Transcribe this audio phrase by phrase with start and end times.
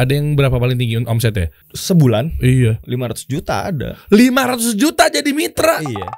[0.00, 1.52] Ada yang berapa paling tinggi omsetnya?
[1.76, 2.80] Sebulan Iya.
[2.88, 4.00] 500 juta ada.
[4.08, 5.84] 500 juta jadi mitra.
[5.84, 6.08] Iya.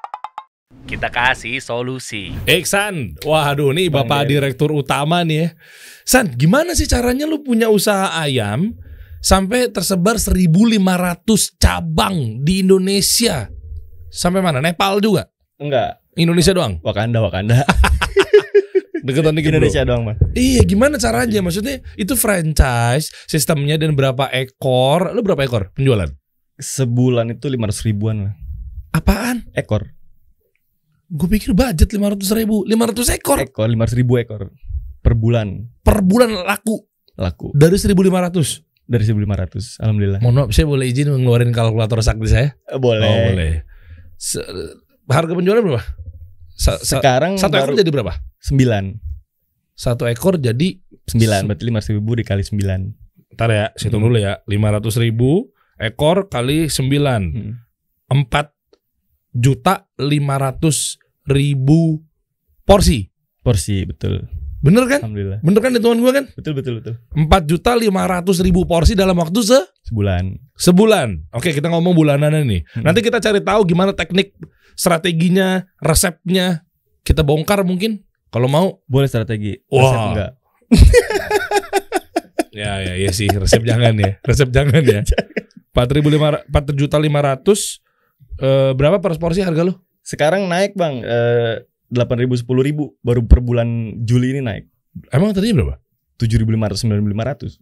[0.87, 2.31] Kita kasih solusi.
[2.47, 4.31] Iksan, waduh nih Bang bapak Dery.
[4.39, 5.49] direktur utama nih ya.
[6.03, 8.75] San, gimana sih caranya lu punya usaha ayam
[9.19, 10.79] sampai tersebar 1.500
[11.59, 13.51] cabang di Indonesia?
[14.11, 14.59] Sampai mana?
[14.63, 15.27] Nepal juga?
[15.59, 16.03] Enggak.
[16.15, 16.79] Indonesia doang?
[16.83, 17.63] Wakanda, Wakanda.
[19.03, 19.59] Deketan dikit bro.
[19.59, 20.19] Indonesia doang, Bang.
[20.33, 21.43] Iya, gimana caranya?
[21.43, 25.11] Maksudnya itu franchise, sistemnya dan berapa ekor?
[25.11, 26.07] Lu berapa ekor penjualan?
[26.57, 28.35] Sebulan itu 500 ribuan lah.
[28.95, 29.51] Apaan?
[29.53, 29.91] Ekor.
[31.13, 34.49] Gue pikir budget 500 ribu 500 ekor Ekor 500 ribu ekor
[35.05, 36.89] per bulan per bulan laku
[37.21, 39.81] laku Dari 1500 dari 1500.
[39.81, 40.21] Alhamdulillah.
[40.21, 42.49] Mohon maaf, saya boleh izin ngeluarin kalkulator sakti saya?
[42.69, 43.09] Eh, Boleh.
[43.09, 43.53] Oh, boleh.
[44.21, 44.45] Se-
[45.09, 45.81] harga penjualan berapa?
[46.55, 48.15] Sa- Sekarang satu ekor jadi berapa?
[48.45, 49.01] 9.
[49.73, 50.79] Satu ekor jadi
[51.09, 52.95] 9 berarti 500 ribu dikali 9.
[53.33, 57.53] Ntar ya, saya hitung dulu ya 500 ribu ekor kali 9 Hmm.
[58.07, 58.53] 4
[59.33, 62.05] juta 500 ribu
[62.63, 63.09] porsi
[63.41, 64.23] Porsi betul.
[64.63, 65.03] Bener kan?
[65.03, 65.43] Alhamdulillah.
[65.43, 66.25] Bener kan hitungan gue kan?
[66.31, 66.95] Betul betul betul.
[67.11, 67.91] 4 juta 500
[68.39, 70.39] ribu porsi dalam waktu se Sebulan.
[70.55, 71.27] sebulan.
[71.35, 72.63] Oke, kita ngomong bulanan nih.
[72.71, 72.87] Hmm.
[72.87, 74.31] Nanti kita cari tahu gimana teknik,
[74.75, 76.67] strateginya, resepnya.
[77.03, 78.07] Kita bongkar mungkin.
[78.33, 78.81] Kalau mau.
[78.87, 79.59] Boleh strategi.
[79.69, 79.83] Wah.
[79.83, 80.31] Resep enggak?
[82.53, 83.33] Ya, ya, ya sih.
[83.33, 84.21] Resep jangan ya.
[84.21, 85.01] Resep jangan ya.
[85.73, 87.41] 4.500 4 juta 500
[88.45, 89.73] eh, berapa per porsi harga lu?
[90.05, 91.01] Sekarang naik, Bang.
[91.01, 94.69] Eh 8.000 10.000 baru per bulan Juli ini naik.
[95.13, 95.77] Emang tadinya berapa?
[96.21, 96.89] 7.500
[97.57, 97.61] 9.500.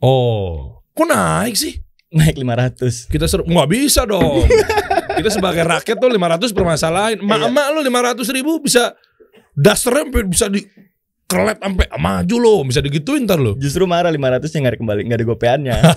[0.00, 1.80] Oh, kok naik sih?
[2.12, 3.08] Naik 500.
[3.12, 4.44] Kita seru nggak bisa dong.
[5.20, 7.16] kita sebagai rakyat tuh 500 permasalahan.
[7.20, 8.96] Emak-emak lu 500 ribu bisa
[9.54, 10.64] dasternya bisa di
[11.30, 13.54] kelet sampai maju lo, bisa digituin ntar lo.
[13.54, 15.76] Justru marah 500 nya nggak ada kembali, nggak ada gopeannya.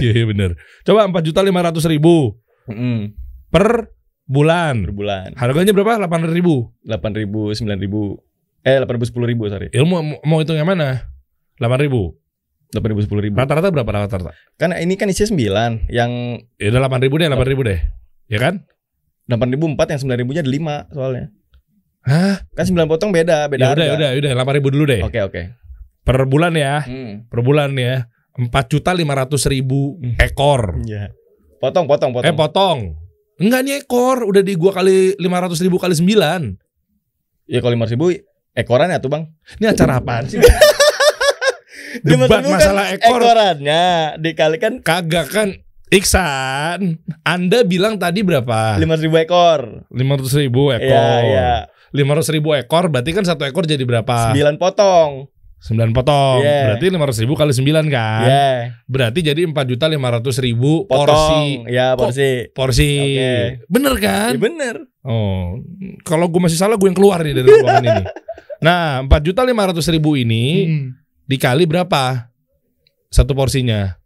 [0.00, 0.56] Iya iya bener.
[0.80, 2.32] Coba 4 juta 500 ribu
[2.72, 3.12] Mm-mm.
[3.52, 3.92] per per
[4.24, 4.88] bulan.
[4.96, 5.28] bulan.
[5.36, 6.08] Harganya berapa?
[6.08, 6.72] 8 ribu.
[6.88, 7.28] 8.000
[7.60, 9.68] 9.000 eh 8.000 10.000 sorry.
[9.76, 11.04] Ya, lu mau, mau hitung yang mana?
[11.60, 12.16] 8 ribu.
[12.72, 13.36] 8.000 10.000.
[13.36, 14.32] Rata-rata berapa rata-rata?
[14.56, 15.36] Kan ini kan isinya
[15.84, 17.80] 9 yang Ya 8 ribu deh, 8 ribu deh.
[18.30, 18.62] Ya kan?
[19.26, 21.26] 8.000 4 yang 9.000 nya ada 5 soalnya.
[22.06, 22.36] Hah?
[22.54, 23.96] Kan 9 potong beda, beda Ya udah, harga.
[23.98, 25.00] udah, udah, 8 ribu dulu deh.
[25.02, 25.42] Oke, oke.
[26.06, 26.82] Per bulan ya.
[26.86, 27.26] Hmm.
[27.26, 28.06] Per bulan ya.
[28.38, 30.78] 4 juta 500 ribu ekor.
[30.86, 31.12] Iya.
[31.60, 32.30] Potong, potong, potong.
[32.30, 32.78] Eh potong.
[33.36, 36.56] Enggak nih ekor, udah di gua kali 500 ribu kali 9.
[37.50, 38.22] ya kalau 5.000
[38.54, 39.26] ekoran ya tuh, Bang.
[39.58, 40.38] Ini acara apaan sih?
[40.38, 43.18] 5.000 Debat masalah ekor.
[43.20, 43.82] Ekorannya
[44.22, 45.48] dikalikan Kagak kan
[45.90, 48.78] Iksan, Anda bilang tadi berapa?
[48.78, 49.90] 5.000 ekor.
[49.90, 50.86] 500 ribu ekor.
[50.86, 51.52] Iya, iya.
[51.90, 54.30] 500 ribu ekor berarti kan satu ekor jadi berapa?
[54.30, 55.26] 9 potong.
[55.60, 56.40] 9 potong.
[56.40, 56.72] Iya.
[56.72, 58.22] Berarti 500 ribu kali 9 kan?
[58.22, 58.50] Iya.
[58.86, 61.10] Berarti jadi 4 juta 500 ribu Potong.
[61.10, 61.42] porsi.
[61.68, 62.30] Ya, Kok porsi.
[62.54, 62.90] Porsi.
[62.96, 63.34] Oke.
[63.66, 64.30] Bener kan?
[64.32, 64.74] Ya bener.
[65.02, 65.58] Oh,
[66.02, 68.04] kalau gue masih salah gue yang keluar nih dari ruangan ini.
[68.60, 70.86] Nah, 4 juta 500 ribu ini Hmm.
[71.24, 72.28] dikali berapa?
[73.08, 73.96] Satu porsinya.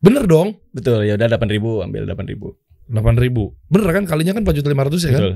[0.00, 0.56] Bener dong?
[0.72, 2.56] Betul, ya udah 8.000 ambil 8.000.
[2.90, 3.54] 8 ribu.
[3.70, 4.04] Bener kan?
[4.08, 5.20] Kalinya kan 4 juta 500 ya kan?
[5.22, 5.34] Betul.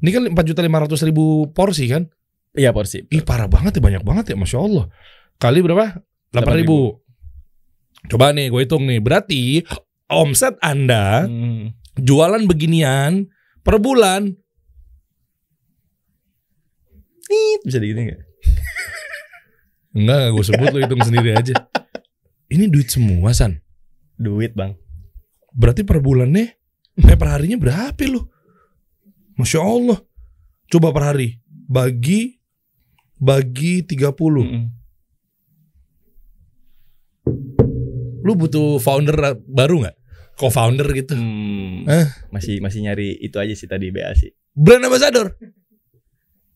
[0.00, 2.08] Ini kan 4 juta 500 ribu porsi kan?
[2.56, 3.04] Iya, porsi.
[3.10, 4.86] Ih parah banget ya, banyak banget ya, Masya Allah.
[5.36, 6.00] Kali berapa?
[6.32, 7.02] 8 ribu.
[8.08, 9.00] Coba nih gue hitung nih.
[9.00, 9.64] Berarti
[10.08, 11.72] omset Anda Hmm.
[11.96, 13.28] jualan beginian
[13.64, 14.36] per bulan
[17.24, 18.20] Tit, Bisa digini enggak?
[19.96, 21.56] Enggak, gue sebut lu hitung sendiri aja.
[22.52, 23.63] Ini duit semua, San.
[24.14, 24.78] Duit, Bang.
[25.54, 26.46] Berarti per bulannya,
[26.98, 28.22] eh per harinya berapa lu?
[29.38, 29.98] Masya Allah.
[30.70, 31.38] Coba per hari.
[31.46, 32.38] Bagi,
[33.18, 34.14] bagi 30.
[34.14, 34.64] Mm-mm.
[38.24, 39.96] Lu butuh founder baru nggak?
[40.34, 41.14] Co-founder gitu.
[41.14, 41.86] Hmm.
[41.86, 42.06] Eh?
[42.34, 44.34] Masih masih nyari itu aja sih tadi BA sih.
[44.56, 45.36] Brand ambassador.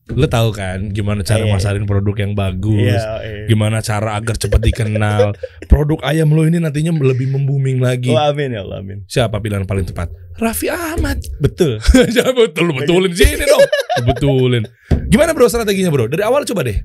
[0.08, 1.52] Lu tahu kan gimana cara Iya.
[1.52, 2.96] masarin produk yang bagus.
[2.96, 3.44] Iya, iya.
[3.46, 5.36] Gimana cara agar cepat dikenal.
[5.68, 8.08] Produk ayam lo ini nantinya lebih membuming lagi.
[8.08, 9.04] Oh, amin ya Allah, amin.
[9.04, 10.08] Siapa pilihan paling tepat?
[10.38, 11.20] Raffi Ahmad.
[11.38, 11.76] Betul.
[12.14, 13.66] Jangan betul, betulin sini dong.
[14.06, 14.64] Betulin.
[15.10, 16.08] Gimana bro strateginya bro?
[16.08, 16.78] Dari awal coba deh.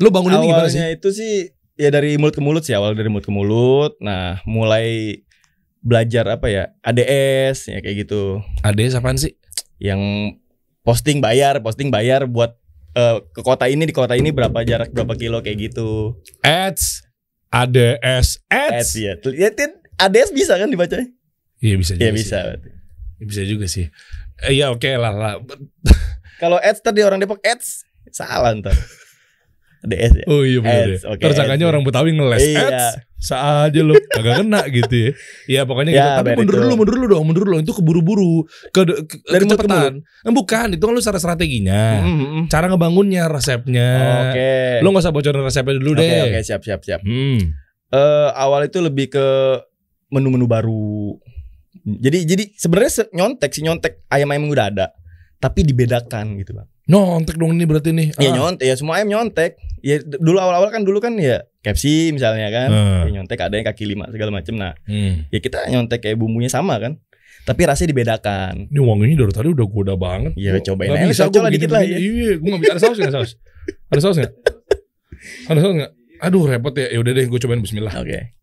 [0.00, 0.78] Lu bangun ini gimana sih?
[0.80, 1.32] Awalnya itu sih
[1.76, 3.92] ya dari mulut ke mulut sih awal dari mulut ke mulut.
[4.00, 5.20] Nah, mulai
[5.80, 6.72] belajar apa ya?
[6.80, 8.40] ADS ya kayak gitu.
[8.62, 9.36] ADS apaan sih?
[9.80, 10.00] Yang
[10.80, 12.59] posting bayar, posting bayar buat
[12.92, 16.18] eh, ke kota ini di kota ini berapa jarak berapa kilo kayak gitu.
[16.40, 17.06] Ads.
[17.50, 18.46] ADS.
[18.46, 18.90] Ads Ads.
[18.94, 19.14] ya.
[19.34, 21.02] Ya Tin, ADS bisa kan dibaca?
[21.60, 22.38] Iya bisa juga Iya bisa.
[23.20, 23.90] Bisa juga sih.
[24.46, 25.34] Eh, Iya oke lah lah.
[26.40, 28.72] Kalau ads tadi orang Depok ads salah ntar.
[29.82, 30.24] DS ya.
[30.26, 31.08] Oh iya bener Ads, ya.
[31.08, 31.72] oke, Tersangkanya ads.
[31.72, 32.60] orang Betawi ngeles Iya.
[32.62, 32.86] ads.
[33.16, 35.10] Saja lu kagak kena gitu ya.
[35.46, 36.00] Iya pokoknya gitu.
[36.02, 36.62] Ya, Tapi biar mundur itu.
[36.62, 37.56] dulu, mundur dulu dong, mundur dulu.
[37.58, 38.32] Itu keburu-buru,
[38.66, 39.92] ke, ke Dari kecepatan.
[40.00, 41.82] Eh, bukan, itu kan lu secara strateginya.
[41.98, 42.44] Mm, mm, mm.
[42.46, 43.88] Cara ngebangunnya, resepnya.
[44.26, 44.52] Oke.
[44.80, 46.20] Lu gak usah bocorin resepnya dulu Oke, deh.
[46.26, 47.00] oke, siap siap siap.
[47.00, 47.40] Hmm.
[47.90, 49.26] eh awal itu lebih ke
[50.08, 51.16] menu-menu baru.
[51.82, 54.86] Jadi jadi sebenarnya se- nyontek si nyontek ayam-ayam udah ada,
[55.36, 56.68] tapi dibedakan gitu bang.
[56.90, 58.10] Nyontek dong ini berarti nih.
[58.18, 58.34] Ya Ah.
[58.34, 59.54] nyontek, ya semua ayam nyontek.
[59.80, 63.00] Ya dulu awal-awal kan dulu kan ya KFC misalnya kan, Ah.
[63.06, 64.58] ya nyontek ada yang kaki lima segala macem.
[64.58, 65.24] Nah Hmm.
[65.30, 66.98] ya kita nyontek kayak bumbunya sama kan,
[67.46, 68.66] tapi rasanya dibedakan.
[68.68, 70.34] Ini wanginya dari tadi udah goda banget.
[70.34, 72.00] Iya, cobain nggak aja, bisa coba dikit lah, begini.
[72.02, 72.72] Iya, gue gak bisa.
[72.74, 73.30] Ada saus gak saus?
[73.88, 74.32] Ada saus gak?
[75.46, 75.92] Ada saus gak?
[76.20, 76.86] Aduh repot ya.
[76.92, 77.94] Ya udah deh, gue cobain Bismillah.
[77.96, 78.34] Oke.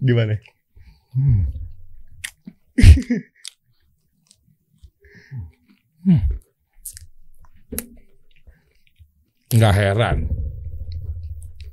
[0.00, 0.40] Gimana?
[1.12, 1.44] Hmm.
[6.04, 6.20] Hmm.
[9.50, 10.18] Nggak heran.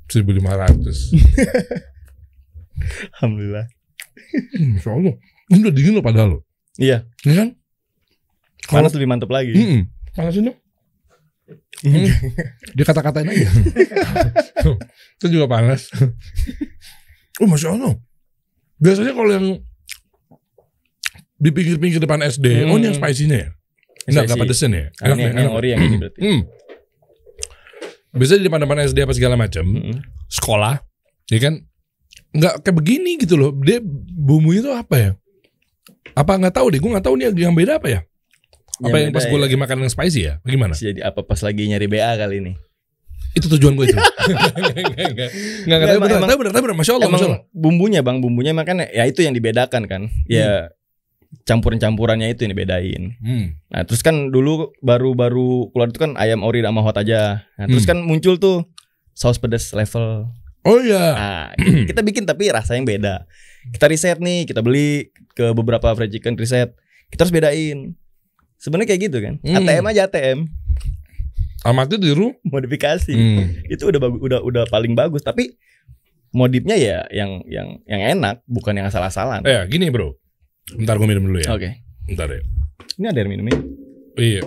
[0.08, 0.44] 1500.
[3.18, 3.66] Alhamdulillah.
[4.56, 5.14] Hmm, Masya Allah.
[5.48, 6.42] Ini udah dingin loh padahal loh.
[6.78, 7.48] Iya, Iya kan?
[8.68, 9.56] panas lebih mantep lagi.
[9.56, 9.82] Hmm.
[10.12, 10.58] Panasin dong.
[11.80, 12.08] Hmm.
[12.76, 13.48] Dia kata-katain aja.
[15.18, 15.88] Itu juga panas.
[17.40, 17.96] oh Masya Allah.
[18.78, 19.46] Biasanya kalau yang
[21.34, 22.70] di pinggir-pinggir depan SD, Hmm.
[22.70, 23.48] oh ini yang spicy-nya ya?
[24.08, 24.42] Enggak, enggak Spicy.
[24.42, 24.84] pedesan ya?
[24.98, 26.18] Ah, ini yang ori yang ini berarti.
[26.18, 26.40] Hmm.
[28.08, 29.96] Biasanya di depan-depan SD apa segala macam, Mm-mm.
[30.26, 30.80] sekolah,
[31.28, 31.54] ya kan
[32.28, 33.52] nggak kayak begini gitu loh.
[33.54, 35.10] Dia bumbunya tuh apa ya?
[36.16, 36.80] Apa nggak tahu deh?
[36.80, 38.00] Gue nggak tahu nih yang beda apa ya?
[38.80, 39.44] Apa yang, pas beda gue ya.
[39.44, 40.34] lagi makan yang spicy ya?
[40.40, 40.72] Bagaimana?
[40.74, 42.52] Jadi apa pas lagi nyari BA kali ini?
[43.36, 43.96] Itu tujuan gue itu.
[43.98, 45.30] Enggak, enggak, enggak.
[45.64, 46.76] Enggak, tapi emang- tapi tapi benar.
[46.76, 47.40] Masya Allah, Masya Allah.
[47.50, 50.02] Bumbunya bang, bumbunya kan ya itu yang dibedakan kan.
[50.24, 50.72] Ya
[51.44, 53.02] campuran-campurannya itu yang dibedain.
[53.20, 53.46] Hmm.
[53.68, 57.44] Nah terus kan dulu baru-baru keluar itu kan ayam ori sama hot aja.
[57.56, 57.92] Nah terus Hmm.
[57.92, 58.64] kan muncul tuh
[59.12, 60.32] saus pedas level.
[60.64, 61.04] Oh iya.
[61.12, 61.44] Nah
[61.88, 63.28] kita bikin tapi rasa yang beda.
[63.68, 66.72] Kita riset nih, kita beli ke beberapa fried chicken riset.
[67.12, 67.92] Kita harus bedain.
[68.56, 69.34] Sebenarnya kayak gitu kan.
[69.44, 69.56] Hmm.
[69.60, 70.48] ATM aja ATM,
[71.66, 72.34] Amatnya tiru.
[72.46, 73.10] modifikasi.
[73.10, 73.66] Hmm.
[73.66, 75.26] Itu udah bagus, udah udah paling bagus.
[75.26, 75.58] Tapi
[76.30, 79.42] modifnya ya yang yang yang enak, bukan yang asal-asalan.
[79.42, 80.14] Eh, gini bro.
[80.76, 81.50] Bentar gue minum dulu ya.
[81.50, 81.82] Oke.
[82.06, 82.40] Bentar ya.
[82.98, 83.58] Ini ada air minumnya.
[84.18, 84.42] Iya.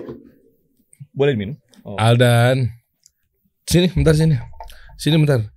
[1.11, 1.55] Boleh diminum?
[1.83, 1.97] Oh.
[1.97, 2.71] Aldan.
[3.65, 4.35] Sini, bentar sini.
[4.99, 5.47] Sini bentar.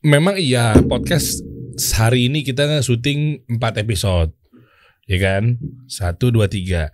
[0.00, 1.44] Memang iya podcast
[1.96, 4.32] hari ini kita syuting 4 episode.
[5.08, 5.58] Ya kan?
[5.90, 6.92] Satu, dua, tiga.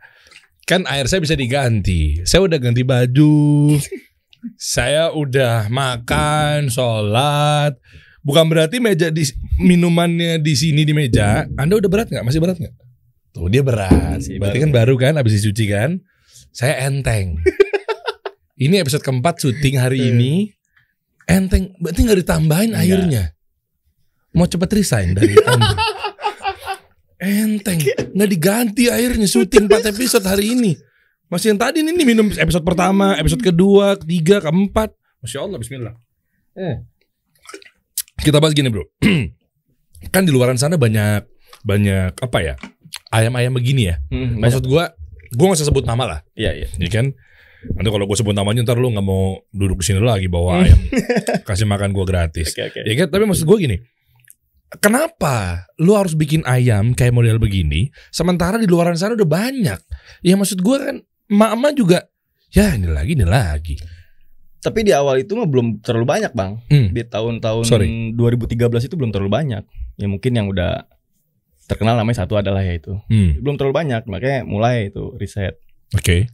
[0.67, 2.27] Kan air saya bisa diganti.
[2.27, 3.71] Saya udah ganti baju.
[4.59, 7.79] saya udah makan, sholat.
[8.27, 9.23] Bukan berarti meja di
[9.63, 11.47] minumannya di sini di meja.
[11.55, 12.27] Anda udah berat nggak?
[12.27, 12.75] Masih berat nggak?
[13.31, 14.19] Tuh dia berat.
[14.19, 15.15] Masih berarti kan baru kan?
[15.15, 16.03] Abis dicuci kan?
[16.51, 17.39] Saya enteng.
[18.67, 20.49] Ini episode keempat syuting hari ini
[21.29, 22.89] enteng, berarti nggak ditambahin Nggak.
[22.89, 23.25] airnya.
[24.33, 25.77] Mau cepet resign dari Anda.
[27.17, 27.81] Enteng,
[28.13, 30.77] nggak diganti airnya syuting 4 episode hari ini.
[31.27, 34.93] Masih yang tadi nih, nih minum episode pertama, episode kedua, ketiga, keempat.
[35.25, 35.95] Masya Allah, Bismillah.
[36.55, 36.77] Eh.
[38.21, 38.85] Kita bahas gini bro,
[40.15, 41.25] kan di luaran sana banyak
[41.65, 42.55] banyak apa ya
[43.11, 43.97] ayam-ayam begini ya.
[44.13, 44.93] Hmm, Maksud gua,
[45.33, 46.21] gua nggak usah sebut nama lah.
[46.37, 46.69] Iya iya.
[46.77, 47.17] Ya kan?
[47.67, 50.65] Nanti kalau gue sebut namanya ntar lu nggak mau duduk di sini lagi bawa Hmm.
[50.69, 50.81] ayam
[51.49, 52.55] kasih makan gue gratis.
[52.55, 52.81] Oke oke.
[52.87, 53.07] Ya kan?
[53.11, 53.77] Tapi maksud gue gini,
[54.83, 59.81] kenapa lu harus bikin ayam kayak model begini, sementara di luaran sana udah banyak.
[60.27, 60.97] Ya maksud gue kan,
[61.31, 62.07] mama juga,
[62.51, 63.77] ya ini lagi ini lagi.
[64.67, 66.59] Tapi di awal itu mah belum terlalu banyak bang.
[66.67, 66.89] Hmm.
[66.91, 67.87] Di tahun-tahun Sorry.
[68.19, 69.63] 2013 itu belum terlalu banyak.
[69.95, 70.91] Ya mungkin yang udah
[71.71, 72.99] terkenal namanya satu adalah ya itu.
[73.07, 73.39] Hmm.
[73.39, 75.55] Belum terlalu banyak, makanya mulai itu riset.
[75.95, 76.27] Oke.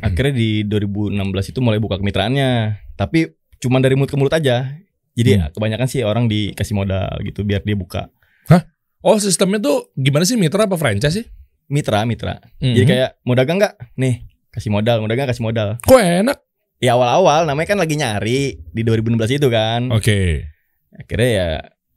[0.00, 2.80] Akhirnya di 2016 itu mulai buka kemitraannya.
[2.96, 4.72] Tapi cuma dari mulut ke mulut aja.
[5.16, 5.40] Jadi Hmm.
[5.40, 8.12] ya, kebanyakan sih orang dikasih modal gitu biar dia buka.
[9.00, 11.26] Oh sistemnya tuh gimana sih mitra apa franchise sih?
[11.66, 12.42] Mitra, mitra.
[12.58, 12.74] Mhm.
[12.74, 13.74] Jadi kayak mau dagang nggak?
[13.94, 15.78] Nih, kasih modal, mau dagang kasih modal.
[15.78, 16.38] Kok enak?
[16.78, 19.88] Ya awal-awal namanya kan lagi nyari di 2016 itu kan.
[19.90, 20.50] Oke.
[20.92, 21.48] akhirnya ya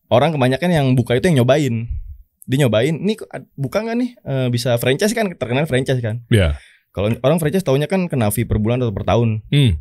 [0.07, 1.87] orang kebanyakan yang buka itu yang nyobain
[2.43, 3.15] dia nyobain nih
[3.55, 6.59] buka nggak nih Eh, bisa franchise kan terkenal franchise kan Ya.
[6.89, 9.79] kalau orang franchise tahunya kan kena fee per bulan atau per tahun Hmm.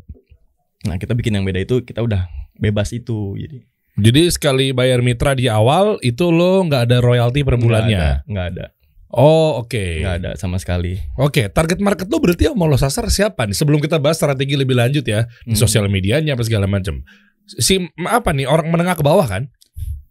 [0.81, 3.63] nah kita bikin yang beda itu kita udah bebas itu jadi
[3.99, 7.99] Jadi sekali bayar mitra di awal itu lo nggak ada royalti per bulannya.
[7.99, 8.65] nggak ada nggak ada,
[9.09, 9.85] Oh oke.
[9.99, 13.51] nggak ada sama sekali Oke, target market lo berarti yang mau lo sasar siapa nih?
[13.53, 15.57] Sebelum kita bahas strategi lebih lanjut ya, di Hmm.
[15.57, 17.03] sosial medianya apa segala macam.
[17.49, 19.49] Si apa nih orang menengah ke bawah kan?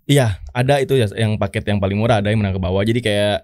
[0.05, 2.99] iya ada itu ya yang paket yang paling murah ada yang menang ke bawah jadi
[2.99, 3.39] kayak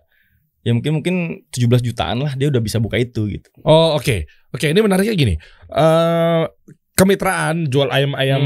[0.65, 1.15] Ya mungkin mungkin
[1.53, 3.53] 17 jutaan lah dia udah bisa buka itu gitu.
[3.63, 5.35] Oh oke oke ini menariknya gini
[5.71, 6.43] eh
[6.95, 8.43] kemitraan jual ayam-ayam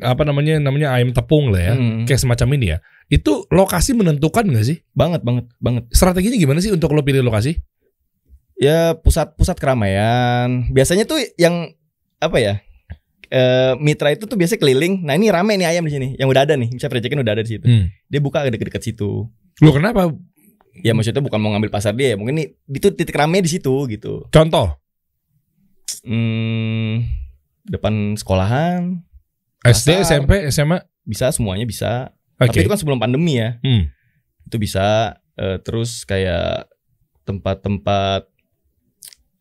[0.00, 2.04] apa namanya namanya ayam tepung lah ya Hmm.
[2.04, 5.84] kayak semacam ini ya itu lokasi menentukan nggak sih Banget banget banget.
[5.92, 7.56] strateginya gimana sih untuk lo pilih lokasi
[8.56, 10.64] Ya pusat-pusat keramaian.
[10.72, 11.76] Biasanya tuh yang
[12.16, 12.54] apa ya?
[13.28, 15.04] eh mitra itu tuh biasanya keliling.
[15.04, 16.08] Nah, ini rame nih ayam di sini.
[16.16, 17.68] Yang udah ada nih, bisa chicken udah ada di situ.
[17.68, 17.84] hmm.
[18.08, 19.28] Dia buka deket-deket situ.
[19.60, 20.08] lo kenapa
[20.80, 22.16] Ya maksudnya bukan mau ngambil pasar dia, ya.
[22.16, 24.24] mungkin nih itu titik rame di situ gitu.
[24.30, 24.72] contoh
[26.00, 27.04] Hmm,
[27.66, 29.02] depan sekolahan
[29.66, 30.22] SD Pasar.
[30.22, 32.14] SMP SMA bisa semuanya bisa.
[32.38, 33.58] oke Tapi itu kan sebelum pandemi ya.
[33.62, 33.90] Hmm.
[34.46, 36.70] Itu bisa eh, terus kayak
[37.26, 38.30] tempat-tempat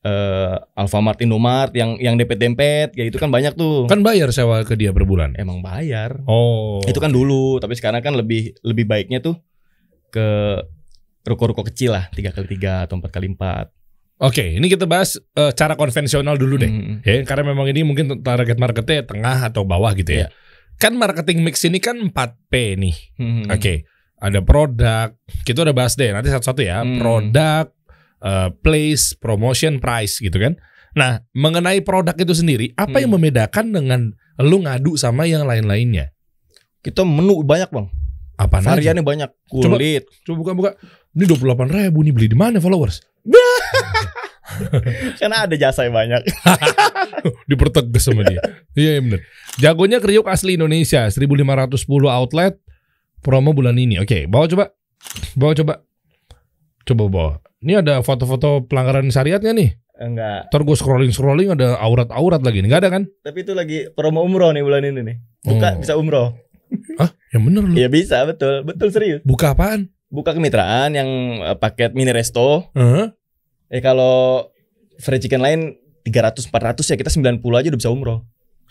[0.05, 3.89] eh Alfamart, Indomart yang yang dempet-dempet kayak itu kan banyak tuh.
[3.89, 6.22] kan bayar sewa ke dia per bulan Emang bayar.
[6.29, 9.41] oh Itu kan dulu, tapi sekarang kan lebih lebih baiknya tuh
[10.13, 10.62] ke
[11.25, 13.74] ruko-ruko kecil lah, tiga kali tiga atau empat kali empat.
[14.17, 16.95] Oke ini kita bahas eh, cara konvensional dulu deh Hmm.
[17.01, 20.27] ya karena memang ini mungkin target marketnya tengah atau bawah gitu ya Iya.
[20.75, 23.48] kan marketing mix ini kan 4P nih Hmm.
[23.48, 25.12] Oke, ada produk.
[25.41, 26.79] Kita udah bahas deh nanti satu-satu ya.
[26.79, 26.98] Hmm.
[26.98, 27.72] Produk,
[28.19, 30.55] eh, place, promotion, price gitu kan.
[30.93, 33.01] Nah, mengenai produk itu sendiri, apa Hmm.
[33.01, 34.01] yang membedakan dengan
[34.38, 36.15] lu ngadu sama yang lain-lainnya?
[36.79, 37.88] Kita menu banyak bang,
[38.36, 38.72] Apa aja?
[38.72, 39.29] variannya banyak.
[39.45, 40.69] Coba- Kulit, Coba buka-buka.
[41.12, 43.00] Ini 28 ribu nih beli di mana followers?
[45.20, 46.22] karena ada jasa yang banyak.
[47.50, 48.41] Dipertegas sama dia.
[48.77, 49.22] Iya, iya bener.
[49.58, 51.74] Jagonya kriuk asli Indonesia, 1510
[52.05, 52.53] outlet
[53.20, 53.98] promo bulan ini.
[53.98, 54.65] Oke, bawa coba.
[55.34, 55.74] Bawa coba.
[56.86, 57.32] Coba bawa.
[57.65, 59.72] Ini ada foto-foto pelanggaran syariatnya nih.
[59.96, 62.67] Enggak, Ntar gue scrolling-scrolling ada aurat-aurat lagi nih.
[62.67, 63.03] Gak ada kan?
[63.24, 65.17] tapi itu lagi promo umroh nih bulan ini nih.
[65.41, 65.79] Buka Oh.
[65.79, 66.36] bisa umroh.
[67.32, 67.74] Yang bener lu.
[67.79, 69.24] Iya bisa, betul, betul serius.
[69.24, 69.88] Buka apaan?
[70.15, 71.10] Buka kemitraan yang
[71.43, 72.72] eh, paket mini resto.
[72.72, 73.12] Heeh.
[73.67, 74.48] Eh kalau
[75.03, 75.75] fried chicken lain
[76.07, 78.24] 300 400 ya kita 90 aja udah bisa umroh.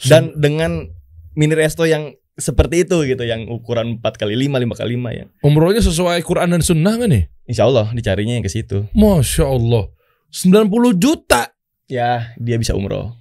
[0.08, 0.88] Dan dengan
[1.36, 5.24] mini resto yang seperti itu gitu yang ukuran 4 kali 5 5 kali 5 ya.
[5.44, 7.30] Umrohnya sesuai Quran dan Sunnah kan nih?
[7.46, 8.88] Insya Allah dicarinya yang ke situ.
[8.96, 9.92] Masya Allah.
[10.34, 11.54] 90 juta.
[11.86, 13.14] Ya, dia bisa umroh.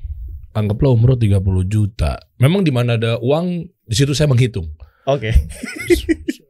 [0.55, 2.17] Anggaplah umroh 30 juta.
[2.41, 4.65] Memang di mana ada uang, di situ saya menghitung.
[5.05, 5.29] Oke.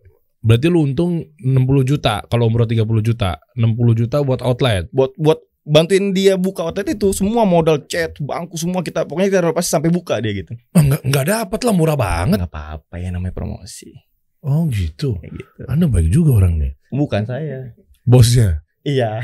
[0.43, 3.39] Berarti lu untung 60 juta kalau umroh 30 juta.
[3.55, 4.91] 60 juta buat outlet.
[4.91, 9.55] Buat buat bantuin dia buka outlet itu semua modal cat, bangku semua kita pokoknya kita
[9.55, 10.51] pasti sampai buka dia gitu.
[10.75, 12.37] Ah, enggak enggak dapat lah murah banget.
[12.43, 13.95] Enggak apa-apa ya namanya promosi.
[14.43, 15.15] Oh gitu.
[15.23, 15.61] Kayak gitu.
[15.71, 16.75] Anda baik juga orangnya.
[16.91, 17.71] Bukan saya.
[18.03, 18.59] Bosnya.
[18.83, 19.23] Iya.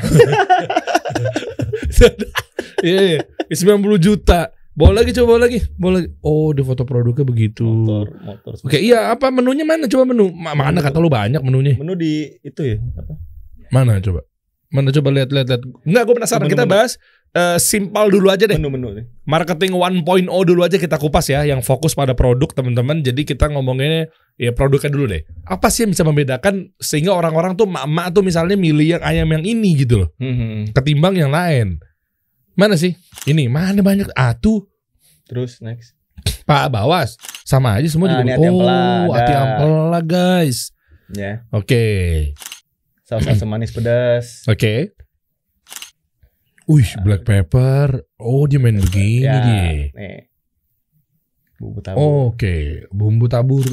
[2.80, 3.20] Iya, iya.
[3.52, 4.56] 90 juta.
[4.70, 5.58] Bawa lagi coba bawa lagi.
[5.76, 6.08] Bawa lagi.
[6.20, 7.66] Oh, di foto produknya begitu.
[7.66, 8.52] motor, motor.
[8.62, 9.84] Oke, iya apa menunya mana?
[9.84, 10.30] Coba menu.
[10.30, 11.74] Ma- mana kata lu banyak menunya?
[11.76, 13.18] Menu di itu ya, apa?
[13.68, 14.22] Mana coba?
[14.70, 15.62] Mana coba lihat lihat lihat.
[15.82, 16.46] Enggak, gue penasaran.
[16.46, 16.72] Menu, Kita menu.
[16.72, 16.90] bahas
[17.30, 18.54] eh, simpel dulu aja deh.
[18.54, 19.04] Menu-menu nih.
[19.26, 23.02] Marketing 1.0 dulu aja kita kupas ya, yang fokus pada produk teman-teman.
[23.02, 24.06] Jadi kita ngomonginnya
[24.38, 25.26] ya produknya dulu deh.
[25.44, 29.42] Apa sih yang bisa membedakan sehingga orang-orang tuh mak-mak tuh misalnya milih yang ayam yang
[29.42, 30.70] ini gitu loh, Hmm.
[30.70, 31.82] ketimbang yang lain.
[32.60, 32.92] Mana sih?
[33.24, 34.12] Ini mana banyak?
[34.12, 34.68] Ah tuh
[35.24, 35.96] Terus next.
[36.44, 38.36] Pak Bawas sama aja semua Ah, juga.
[38.36, 40.76] hati oh, hati ampela guys.
[41.08, 41.40] Ya.
[41.48, 42.36] Oke,
[43.02, 44.44] Saus asam manis pedas.
[44.44, 44.92] oke.
[46.68, 48.06] Wih, black pepper.
[48.14, 49.62] Oh, dia main begini ya, dia.
[49.90, 50.30] Nih.
[51.58, 52.30] Bumbu tabur.
[52.30, 53.66] Oke, bumbu tabur.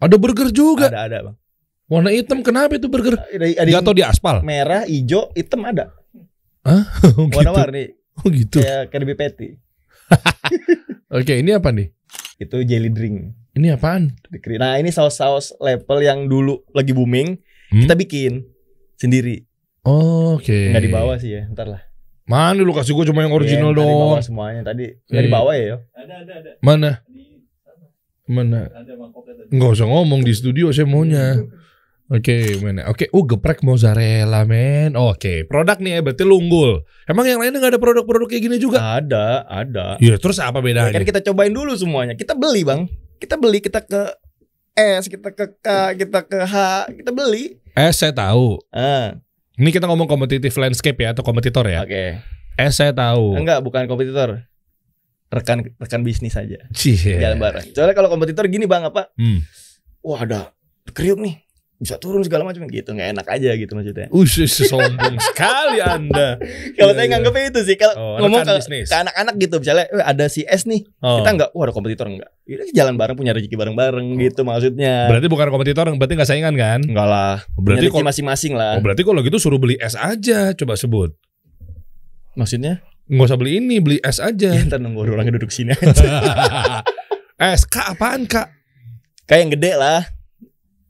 [0.00, 0.88] Ada burger juga.
[0.88, 1.36] Ada ada, Bang.
[1.84, 3.20] Warna hitam kenapa itu burger?
[3.28, 4.40] Ada, ada Jatuh di aspal.
[4.40, 5.90] merah, hijau, hitam ada.
[6.64, 6.80] Oh,
[7.28, 7.44] gitu.
[7.44, 7.92] Warna-warni.
[8.20, 8.62] Oh gitu.
[8.62, 9.48] Kayak Kirby Patty.
[11.16, 11.90] Oke, ini apa nih?
[12.38, 13.34] Itu jelly drink.
[13.54, 14.14] Ini apaan?
[14.58, 17.38] Nah, ini saus-saus level yang dulu lagi booming,
[17.72, 17.80] Hmm?
[17.86, 18.32] kita bikin
[18.94, 19.42] sendiri.
[19.82, 20.70] Oke.
[20.70, 21.82] Nggak dibawa sih ya, ntar lah.
[22.24, 24.22] Mana lu kasih gua cuma yang original dibawa dong.
[24.22, 24.94] semuanya tadi.
[24.94, 25.10] Iya.
[25.10, 25.78] Nggak dibawa ya, yo.
[26.60, 26.90] Mana?
[28.24, 28.60] Mana?
[29.50, 31.34] Nggak usah ngomong di studio saya maunya.
[32.04, 32.84] Oke, mana?
[32.92, 34.92] Oke, oh geprek mozzarella, men.
[34.92, 36.84] Oke, produk nih ya, berarti lu unggul.
[37.08, 39.00] Emang yang lainnya nggak ada produk-produk kayak gini juga?
[39.00, 39.86] Ada, ada.
[39.96, 40.92] Iya, terus apa Ya, bedanya?
[40.92, 42.12] kan kita cobain dulu semuanya.
[42.12, 42.92] Kita beli, Bang.
[43.16, 44.20] Kita beli, kita ke
[44.76, 46.54] S, kita ke K, kita ke H,
[46.92, 47.56] kita beli.
[47.72, 48.60] Eh, saya tahu.
[48.68, 49.16] Ah,
[49.54, 51.86] Ini kita ngomong kompetitif landscape ya atau kompetitor ya.
[51.86, 52.04] oke.
[52.54, 53.38] Eh, saya tahu.
[53.38, 54.44] Enggak, bukan kompetitor.
[55.30, 56.58] Rekan rekan bisnis aja.
[56.74, 57.16] Cie.
[57.16, 57.70] Jalan bareng.
[57.72, 59.08] Soalnya kalau kompetitor gini, Bang, apa?
[59.16, 59.40] Hmm.
[60.04, 60.52] Wah, ada
[60.92, 61.40] kriuk nih.
[61.74, 62.90] Bisa turun segala macam gitu.
[62.90, 64.06] Nggak enak aja gitu maksudnya.
[64.08, 66.38] Ush, sombong sekali Anda.
[66.78, 67.10] Kalau Iya, saya iya.
[67.12, 68.86] nganggapnya itu sih kalau Oh, ngomong ke, bisnis.
[68.86, 71.18] ke anak-anak gitu misalnya "Eh, ada si S nih Oh.
[71.18, 75.08] kita enggak wah ada kompetitor enggak Ya, jalan bareng punya rezeki bareng-bareng gitu maksudnya.
[75.08, 76.80] Berarti bukan kompetitor, berarti nggak saingan kan?
[76.80, 77.36] Enggak lah.
[77.54, 78.76] Berarti kalau masing-masing lah.
[78.76, 81.10] oh, berarti kalau gitu suruh beli es aja, coba sebut.
[82.34, 82.82] Maksudnya?
[83.04, 84.50] Nggak usah beli ini, beli es aja.
[84.50, 86.04] Ya ntar nunggu orangnya duduk sini aja.
[87.36, 88.48] es kak apaan kak?
[89.24, 90.00] Kayak yang gede lah.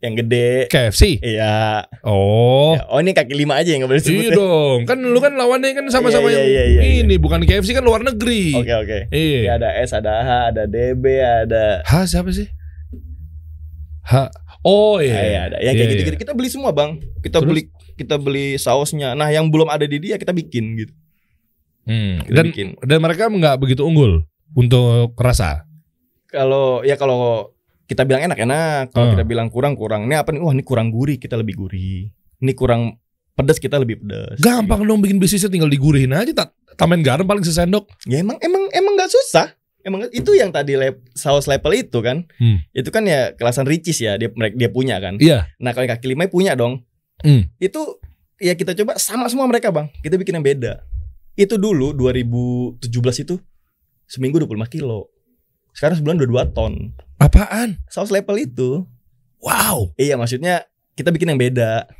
[0.05, 0.49] Yang gede.
[0.69, 1.17] KFC.
[1.19, 1.89] Iya.
[2.05, 2.77] Oh.
[2.77, 4.37] Ya, Oh ini kaki lima aja yang gak boleh Iya disebut.
[4.37, 7.01] dong, kan lu kan lawannya kan sama-sama Iya, yang iya, iya, iya.
[7.01, 8.53] ini bukan KFC kan luar negeri.
[8.55, 8.99] Oke oke.
[9.09, 9.41] Iya.
[9.41, 12.53] Ya ada S, ada H, ada DB, ada H siapa sih?
[14.05, 14.29] H.
[14.61, 15.13] Oh iya.
[15.15, 15.57] Ah, iya, ada.
[15.59, 17.01] Yang kayak Iya, gitu-gitu kita beli semua, Bang.
[17.19, 17.49] Kita Terus?
[17.49, 17.63] beli
[17.95, 19.13] kita beli sausnya.
[19.13, 20.93] Nah, yang belum ada di dia kita bikin gitu.
[21.85, 22.21] Hmm.
[22.23, 22.69] Kita Dan bikin.
[22.81, 25.65] dan mereka nggak begitu unggul untuk rasa.
[26.27, 27.54] Kalau ya kalau
[27.85, 29.13] kita bilang enak-enak, kalau Ah.
[29.13, 30.09] kita bilang kurang-kurang.
[30.09, 30.41] Ini apa nih?
[30.41, 32.09] Wah, ini kurang gurih, kita lebih gurih.
[32.41, 32.97] Ini kurang
[33.35, 34.41] pedas, kita lebih pedas.
[34.41, 37.87] Gampang dong bikin bisnisnya tinggal digurihin aja tak tambahin garam paling sesendok.
[38.09, 39.53] Ya emang emang emang nggak susah.
[39.85, 42.25] Emang itu yang tadi lep, saus level itu kan.
[42.41, 42.65] Hmm.
[42.73, 45.21] Itu kan ya kelasan Ricis ya, dia mereka dia punya kan.
[45.21, 45.45] Iya.
[45.61, 46.81] Nah, kalau yang kaki lima punya dong.
[47.21, 47.53] Hmm.
[47.61, 48.01] Itu
[48.41, 49.93] ya kita coba sama semua mereka, Bang.
[50.01, 50.81] Kita bikin yang beda.
[51.37, 53.37] Itu dulu 2017 itu
[54.09, 55.13] seminggu 25 kilo.
[55.75, 56.73] Sekarang sebulan 22 ton.
[57.19, 57.83] Apaan?
[57.91, 58.87] Saus level itu.
[59.43, 59.93] Wow.
[59.99, 60.65] Iya, maksudnya
[60.95, 61.91] kita bikin yang beda.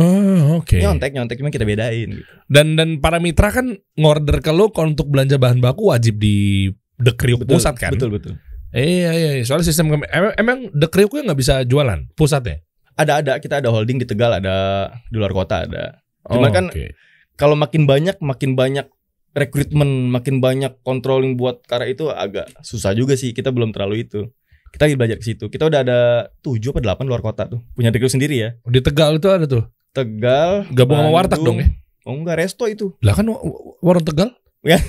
[0.00, 0.80] Oh, oke.
[0.80, 2.32] Nyontek, nyontek cuma kita bedain gitu.
[2.48, 6.68] Dan dan para mitra kan ngorder ke lo kalau untuk belanja bahan baku wajib di
[6.96, 7.92] The Kriuk pusat kan?
[7.92, 8.40] Betul, betul.
[8.72, 9.30] Iya iya.
[9.36, 9.44] iya.
[9.44, 12.64] Soalnya sistem emang, emang The Kriuknya nggak bisa jualan pusatnya.
[12.96, 16.00] Ada ada kita ada holding di Tegal, ada di luar kota ada.
[16.24, 16.96] Cuman Oh, kan oke.
[17.36, 18.86] Kalau makin banyak, makin banyak
[19.32, 23.32] rekrutmen, makin banyak controlling buat karya itu agak susah juga sih.
[23.32, 24.28] Kita belum terlalu itu.
[24.68, 25.44] Kita lagi belajar ke situ.
[25.46, 25.98] Kita udah ada
[26.40, 27.60] 7 apa 8 luar kota tuh.
[27.72, 28.50] Punya rekrut sendiri ya.
[28.62, 29.68] di Tegal itu ada tuh.
[29.92, 30.64] Tegal.
[30.70, 31.68] Gabung sama warteg dong ya?
[32.02, 32.96] Oh enggak, resto itu.
[32.98, 34.32] Lah kan wa- wa- warung Tegal?
[34.62, 34.80] Ya.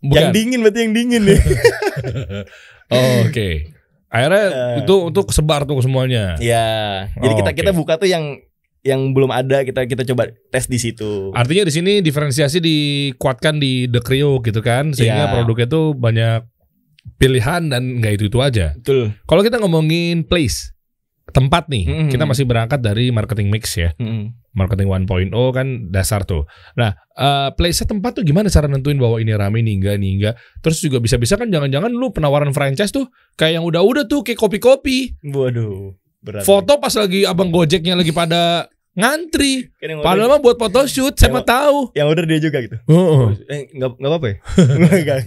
[0.00, 0.16] Bukan.
[0.16, 1.40] Yang dingin berarti yang dingin nih.
[2.90, 3.70] Oh, Oke.
[4.10, 4.82] Akhirnya Eh.
[4.82, 6.34] itu untuk sebar tuh semuanya.
[6.42, 7.06] ya.
[7.14, 7.58] Jadi Oh, kita oke.
[7.62, 8.42] kita buka tuh yang
[8.80, 11.30] yang belum ada kita kita coba tes di situ.
[11.36, 15.32] Artinya di sini diferensiasi dikuatkan di The Kriuk gitu kan, sehingga Iya.
[15.36, 16.48] produknya tuh banyak
[17.16, 18.72] pilihan dan nggak itu itu aja.
[18.76, 19.12] Betul.
[19.28, 20.72] Kalau kita ngomongin place,
[21.30, 22.08] tempat nih, Mm-mm.
[22.10, 24.34] kita masih berangkat dari marketing mix ya, Mm-mm.
[24.56, 26.48] marketing 1.0 kan dasar tuh.
[26.74, 30.34] Nah, eh place tempat tuh gimana cara nentuin bahwa ini rame nih enggak nih enggak.
[30.64, 35.20] Terus juga bisa-bisa kan jangan-jangan lu penawaran franchise tuh kayak yang udah-udah tuh kayak kopi-kopi.
[35.22, 35.99] Waduh.
[36.20, 36.44] Berat.
[36.44, 39.72] Foto pas lagi abang Gojeknya lagi pada ngantri.
[39.74, 41.76] Kan yang Padahal mah buat foto shoot, siapa Emang- tahu.
[41.94, 42.76] yang order dia juga gitu.
[42.86, 44.36] Oh, Eh enggak enggak apa-apa ya?
[45.00, 45.18] Enggak.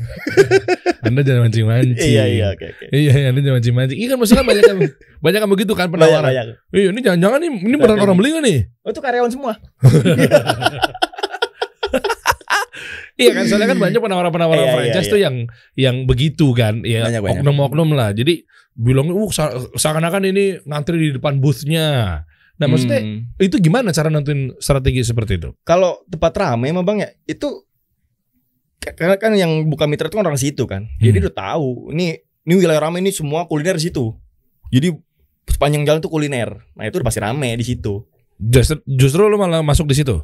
[1.04, 2.00] Anda jangan mancing-mancing.
[2.00, 2.86] Iya iya oke oke.
[2.90, 3.98] Iya, iya, Anda jangan mancing-mancing.
[3.98, 4.80] Iya kan maksudnya banyak yang
[5.26, 6.30] banyak yang begitu kan penawaran.
[6.30, 6.46] banyak.
[6.72, 8.60] Iya, ini jangan-jangan nih ini beneran orang beli gak nih?
[8.84, 9.54] Oh itu karyawan semua.
[13.14, 15.14] Iya kan soalnya kan banyak penawaran-penawaran Iya, iya, franchise iya.
[15.14, 15.36] tuh yang
[15.78, 18.10] yang begitu kan, ya oknum-oknum lah.
[18.10, 18.42] Jadi
[18.74, 22.22] bilang uh sa- seakan-akan ini ngantri di depan boothnya.
[22.54, 23.30] Nah maksudnya Hmm.
[23.38, 25.50] itu gimana cara nentuin strategi seperti itu?
[25.62, 27.66] kalau tempat ramai emang bang ya itu
[28.80, 30.90] karena kan yang buka mitra itu kan orang situ kan.
[30.98, 31.24] Jadi Hmm.
[31.24, 34.12] udah tahu ini ini wilayah ramai ini semua kuliner di situ.
[34.68, 34.92] Jadi
[35.46, 36.50] sepanjang jalan tuh kuliner.
[36.74, 38.04] Nah itu udah pasti rame di situ.
[38.36, 40.18] Justru, justru lu malah masuk di situ.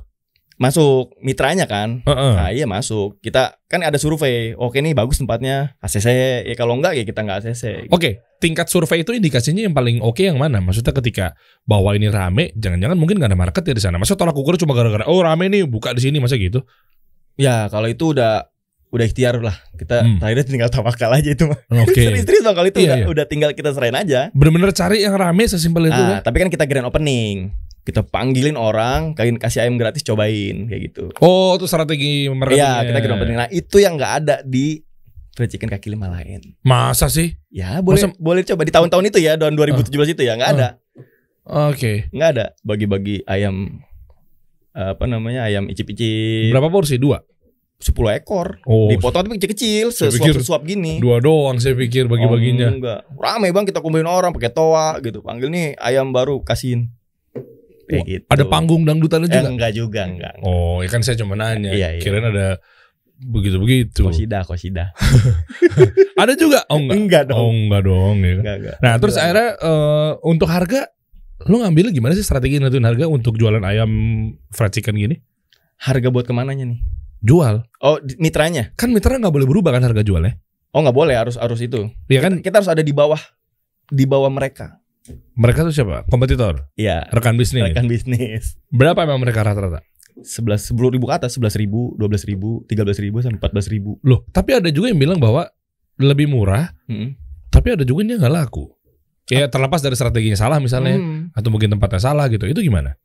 [0.59, 2.03] Masuk mitranya kan.
[2.03, 2.33] Heeh.
[2.35, 3.15] Nah iya masuk.
[3.17, 4.51] Kita kan ada survei.
[4.53, 5.79] Oke nih bagus tempatnya.
[5.79, 6.07] ACC.
[6.43, 7.87] Ya kalau enggak ya kita enggak ACC.
[7.87, 10.59] Oke, tingkat survei itu indikasinya yang paling oke yang mana?
[10.59, 11.31] Maksudnya ketika
[11.63, 13.95] bahwa ini rame, jangan-jangan mungkin nggak ada market ya di sana.
[13.95, 16.59] Masa tolak ukur cuma gara-gara oh rame nih buka di sini masa gitu?
[17.39, 18.51] Ya kalau itu udah
[18.89, 19.53] udah ikhtiar lah.
[19.73, 20.17] Kita Hmm.
[20.19, 21.55] terakhir tinggal tawakal aja itu mah.
[21.79, 22.03] Oke.
[22.03, 23.05] Serius-serius bang kalau itu Iya, udah, iya.
[23.07, 24.27] udah tinggal kita serahin aja.
[24.33, 26.19] Bener-bener cari yang rame sesimpel itu Ah, ya.
[26.19, 27.53] tapi kan kita grand opening.
[27.79, 31.09] Kita panggilin orang, kalian kasih ayam gratis cobain kayak gitu.
[31.19, 32.85] Oh, itu strategi marketingnya.
[32.85, 33.37] Iya, kita grand opening.
[33.39, 34.77] Nah, itu yang nggak ada di
[35.33, 36.53] fried chicken kaki lima lain.
[36.61, 37.33] Masa sih?
[37.49, 40.69] Ya, boleh Masa- boleh coba di tahun-tahun itu ya, tahun 2017 itu ya, nggak ada.
[41.71, 42.11] Oke.
[42.13, 43.81] Nggak ada bagi-bagi ayam
[44.69, 45.49] apa namanya?
[45.49, 47.01] Ayam icip-icip Berapa porsi?
[47.01, 47.17] Dua.
[47.79, 48.59] 10 ekor.
[48.67, 50.99] Oh, Dipotong tapi kecil-kecil, sesuap-sesuap gini.
[50.99, 52.67] dua doang saya pikir bagi-baginya.
[52.67, 52.99] Oh, enggak.
[53.15, 55.23] Rame Bang kita kumpulin orang pakai toa gitu.
[55.23, 56.91] Panggil nih ayam baru kasihin.
[57.89, 58.25] Kayak gitu.
[58.29, 59.49] Ada panggung dangdutannya Eh, juga.
[59.49, 60.33] enggak juga, enggak.
[60.41, 61.73] Oh, ya kan saya cuma nanya.
[61.73, 62.01] Iya, iya.
[62.01, 62.61] Kirain ada
[63.19, 64.05] begitu-begitu.
[64.05, 64.85] Kosida, kosida.
[66.21, 66.63] Ada juga?
[66.67, 66.95] Oh enggak.
[66.95, 67.55] Enggak Oh dong.
[67.67, 68.35] enggak dong ya.
[68.39, 68.77] Enggak, enggak.
[68.79, 69.25] Nah, terus Enggak.
[69.25, 70.81] akhirnya eh, untuk harga
[71.47, 73.91] lu ngambil gimana sih strategi nentuin harga untuk jualan ayam
[74.51, 75.17] fried chicken gini?
[75.79, 76.79] harga buat ke mananya nih?
[77.23, 77.63] Jual.
[77.79, 78.75] Oh, mitranya.
[78.75, 80.35] Kan mitra nggak boleh berubah kan harga jualnya?
[80.75, 81.87] Oh, nggak boleh, harus harus itu.
[82.11, 83.19] Iya kan Kita harus ada di bawah
[83.87, 84.78] di bawah mereka.
[85.33, 86.03] Mereka tuh siapa?
[86.07, 87.07] Kompetitor, Iya.
[87.09, 87.69] rekan bisnis.
[87.71, 88.57] Rekan bisnis.
[88.69, 89.81] Berapa emang mereka rata-rata?
[90.19, 93.95] 11 10 ribu ke atas, 11 ribu, 12 ribu, 13 ribu sampai 14 ribu.
[94.03, 95.47] Loh, tapi ada juga yang bilang bahwa
[95.95, 97.15] lebih murah, Hmm.
[97.47, 98.67] tapi ada juga yang nggak laku.
[99.29, 101.29] Ya terlepas dari strateginya salah misalnya, Hmm.
[101.31, 102.43] atau mungkin tempatnya salah gitu.
[102.45, 102.97] Itu gimana?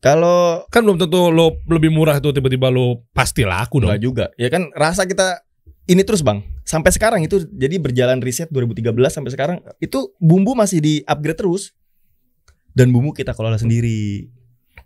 [0.00, 3.92] Kalau Kan belum tentu lo lebih murah itu tiba-tiba lo pasti laku dong.
[3.92, 5.44] enggak juga, ya kan rasa kita
[5.86, 6.40] ini terus bang.
[6.70, 11.74] Sampai sekarang itu jadi berjalan riset 2013 sampai sekarang itu bumbu masih di upgrade terus
[12.78, 14.30] dan bumbu kita kelola sendiri.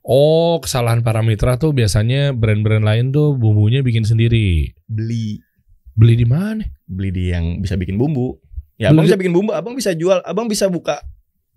[0.00, 4.72] Oh, kesalahan para mitra tuh biasanya brand-brand lain tuh bumbunya bikin sendiri.
[4.88, 5.44] Beli
[5.92, 6.64] Beli di mana?
[6.88, 8.40] beli di yang bisa bikin bumbu.
[8.80, 11.04] Ya Beli- abang bisa bikin bumbu, abang bisa jual, abang bisa buka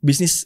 [0.03, 0.43] bisnis.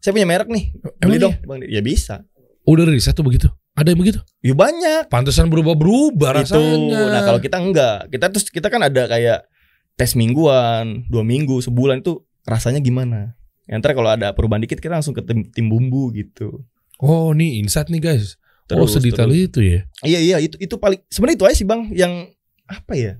[0.00, 1.34] Saya punya merek nih, beli Emang dong.
[1.44, 2.24] Bang, ya bisa.
[2.64, 3.48] Udah riset tuh begitu.
[3.74, 4.20] Ada yang begitu?
[4.38, 5.10] Ya banyak.
[5.10, 6.54] Pantesan berubah-berubah itu.
[6.54, 7.00] rasanya.
[7.10, 9.50] Nah kalau kita enggak, kita terus kita kan ada kayak
[9.94, 13.34] tes mingguan, dua minggu, sebulan itu rasanya gimana?
[13.64, 16.62] Ya, ntar kalau ada perubahan dikit kita langsung ke tim, tim bumbu gitu.
[16.98, 18.36] Oh, nih insight nih guys.
[18.70, 19.44] oh, Terus, sedetail terus.
[19.44, 19.80] itu ya.
[20.02, 22.12] Iya iya itu itu paling sebenarnya itu aja sih bang yang
[22.64, 23.12] apa ya?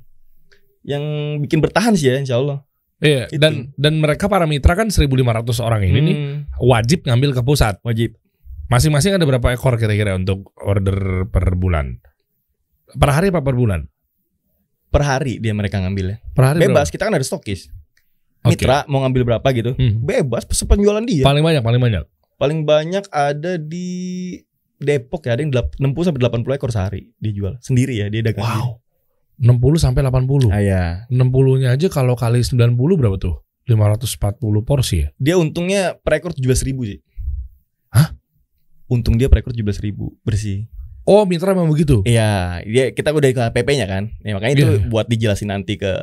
[0.85, 1.05] Yang
[1.43, 2.63] bikin bertahan sih ya Insya Allah.
[3.03, 3.41] Iya, Itu.
[3.43, 5.11] dan dan mereka para mitra kan 1.500
[5.61, 7.77] orang ini nih Hmm, wajib ngambil ke pusat.
[7.83, 8.17] wajib.
[8.69, 12.01] Masing-masing ada berapa ekor kira-kira untuk order per bulan?
[12.95, 13.87] Per hari apa per bulan?
[14.89, 16.17] Per hari dia mereka ngambil ya.
[16.33, 17.69] Per hari Bebas kita kan ada stokis.
[18.45, 18.61] Oke.
[18.61, 19.73] Mitra mau ngambil berapa gitu?
[19.77, 20.01] Hmm.
[20.01, 21.25] Bebas sepenjualan dia.
[21.25, 22.05] Paling banyak, paling banyak.
[22.37, 23.89] Paling banyak ada di
[24.75, 28.45] Depok ya ada yang delap- 60 sampai 80 ekor sehari dijual sendiri ya dia dagang.
[28.45, 28.85] Wow.
[29.41, 30.51] 60 sampai 80.
[30.53, 30.85] Ah, ya.
[31.11, 33.43] 60-nya aja kalau kali 90 berapa tuh?
[33.67, 35.09] 540 porsi ya?
[35.17, 37.01] Dia untungnya per ekor 17 ribu sih.
[37.91, 38.13] Hah?
[38.87, 40.69] Untung dia per ekor 17 ribu bersih.
[41.05, 42.01] Oh, mitra memang begitu.
[42.03, 44.09] Iya, dia kita udah ikut PP-nya kan.
[44.25, 44.89] Ya, makanya itu Iya.
[44.89, 46.01] buat dijelasin nanti ke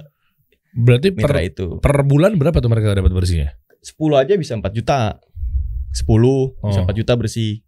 [0.71, 1.67] Berarti mitra per, itu.
[1.81, 3.57] per bulan berapa tuh mereka dapat bersihnya?
[3.81, 5.17] 10 aja bisa 4 juta.
[5.91, 6.85] 10 bisa Oh.
[6.85, 7.65] 4 juta bersih.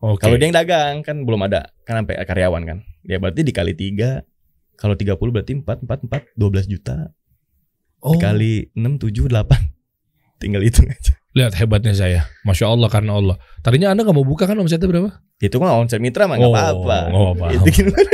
[0.00, 0.24] Oke.
[0.24, 2.78] Kalau dia yang dagang kan belum ada kan sampai karyawan kan.
[3.04, 4.24] Ya berarti dikali 3
[4.74, 7.12] kalau 30 berarti 4 4 4 12 juta.
[8.00, 10.40] oh, Dikali 6 7 8.
[10.40, 11.19] Tinggal hitung aja.
[11.30, 12.26] Lihat hebatnya saya.
[12.42, 13.36] Masya Allah karena Allah.
[13.60, 15.10] Tadinya Anda nggak mau buka kan omsetnya berapa?
[15.38, 17.54] Itu mah omset mitra mah nggak Oh, apa-apa.
[17.54, 18.10] Itu gimana?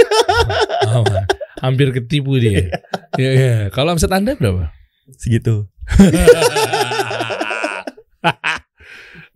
[0.93, 1.25] Aman.
[1.57, 2.69] Hampir ketipu dia.
[3.17, 3.55] Iya, iya.
[3.73, 4.69] Kalau omset Anda berapa?
[5.17, 5.65] Segitu.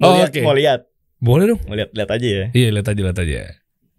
[0.01, 0.41] Oh, Mau lihat, oke.
[0.41, 0.81] mau lihat,
[1.21, 1.61] Boleh dong.
[1.69, 2.45] mau lihat, lihat aja ya.
[2.57, 3.41] Iya, lihat aja, lihat aja.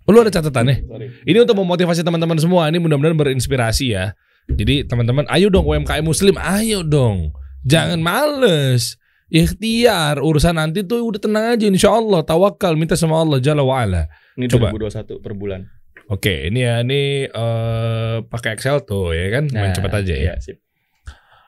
[0.09, 0.75] Lu ada catatannya?
[0.83, 1.07] Sorry.
[1.23, 2.65] Ini untuk memotivasi teman-teman semua.
[2.67, 4.17] Ini mudah-mudahan berinspirasi ya.
[4.49, 7.31] Jadi teman-teman, ayo dong UMKM Muslim, ayo dong.
[7.63, 8.97] Jangan males.
[9.31, 14.11] Ikhtiar urusan nanti tuh udah tenang aja insya Allah tawakal minta sama Allah Jalla wa'ala
[14.35, 14.75] Ini Coba.
[14.75, 15.63] 2021 per bulan.
[16.11, 20.43] Oke ini ya ini eh pakai Excel tuh ya kan main cepat aja ya iya,
[20.43, 20.59] sip.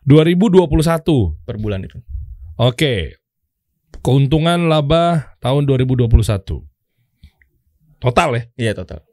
[0.07, 0.63] 2021
[1.43, 1.99] Per bulan itu.
[2.55, 3.19] Oke
[3.99, 6.07] keuntungan laba tahun 2021
[7.99, 9.03] total ya Iya total.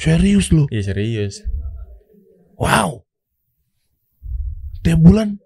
[0.00, 1.44] serius lu Iya serius.
[2.56, 3.04] Wow.
[4.84, 5.40] Tiap bulan.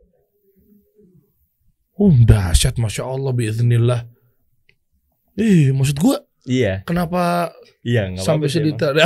[1.98, 4.07] Oh, dahsyat Masya Allah biiznillah.
[5.38, 6.81] Eh, maksud gua Iya.
[6.83, 7.53] kenapa
[7.85, 8.96] Iya nggak sampai sedetail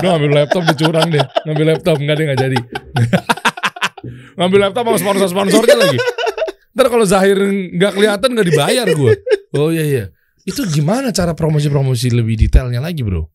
[0.00, 2.58] Lu ngambil laptop dicurang deh Ngambil laptop Enggak deh nggak jadi
[4.40, 5.98] Ngambil laptop sama sponsor-sponsornya lagi
[6.72, 7.36] Ntar kalau Zahir
[7.76, 9.12] nggak kelihatan nggak dibayar gue
[9.52, 10.04] Oh iya iya
[10.42, 13.28] Itu gimana cara promosi-promosi lebih detailnya lagi bro?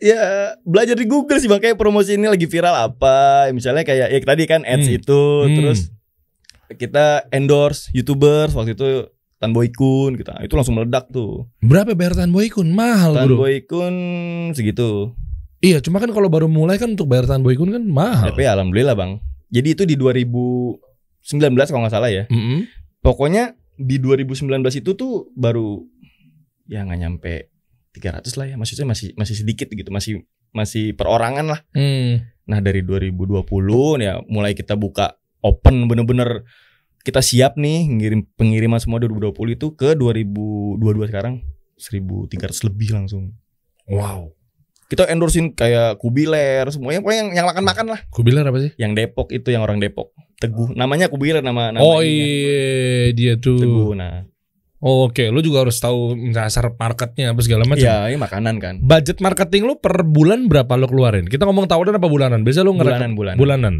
[0.00, 0.16] Ya
[0.62, 4.64] belajar di Google sih makanya promosi ini lagi viral apa misalnya kayak ya tadi kan
[4.64, 4.96] ads Hmm.
[4.96, 5.54] itu Hmm.
[5.54, 5.80] terus
[6.72, 12.12] kita endorse youtubers waktu itu Tan Boy Kun kita itu langsung meledak tuh Berapa bayar
[12.14, 12.70] Tan Boy Kun?
[12.70, 13.94] Mahal Tan bro Boy Kun
[14.52, 15.12] segitu
[15.58, 18.44] Iya cuma kan kalau baru mulai kan untuk bayar Tan Boy Kun kan mahal tapi
[18.44, 20.80] ya alhamdulillah bang jadi itu di 2019
[21.66, 22.64] kalau nggak salah ya Mm-mm.
[23.00, 25.84] pokoknya di 2019 itu tuh baru
[26.64, 27.49] ya nggak nyampe
[27.90, 30.22] 300 lah ya maksudnya masih masih sedikit gitu masih
[30.54, 32.26] masih perorangan lah Hmm.
[32.50, 33.46] Nah dari 2020
[34.02, 36.42] ya mulai kita buka open bener-bener
[37.00, 41.40] kita siap nih ngirim pengiriman semua 2020 itu ke 2022 sekarang
[41.80, 43.32] 1300 lebih langsung.
[43.88, 44.36] Wow.
[44.90, 48.00] Kita endorsein kayak Kubiler semuanya pokoknya yang, yang makan-makan lah.
[48.10, 48.70] Kubiler apa sih?
[48.76, 50.12] Yang Depok itu yang orang Depok.
[50.42, 50.74] Teguh.
[50.76, 53.62] Namanya Kubiler nama nama oh iya dia tuh.
[53.62, 53.94] Teguh.
[53.96, 54.26] Nah,
[54.80, 57.84] Oh, Oke, lu juga harus tahu dasar marketnya apa segala macam.
[57.84, 58.74] ya ini makanan kan.
[58.80, 61.28] Budget marketing lu per bulan berapa lu keluarin?
[61.28, 62.40] Kita ngomong tahunan apa bulanan?
[62.40, 63.36] Biasa lu Bulanan bulan.
[63.36, 63.74] bulanan.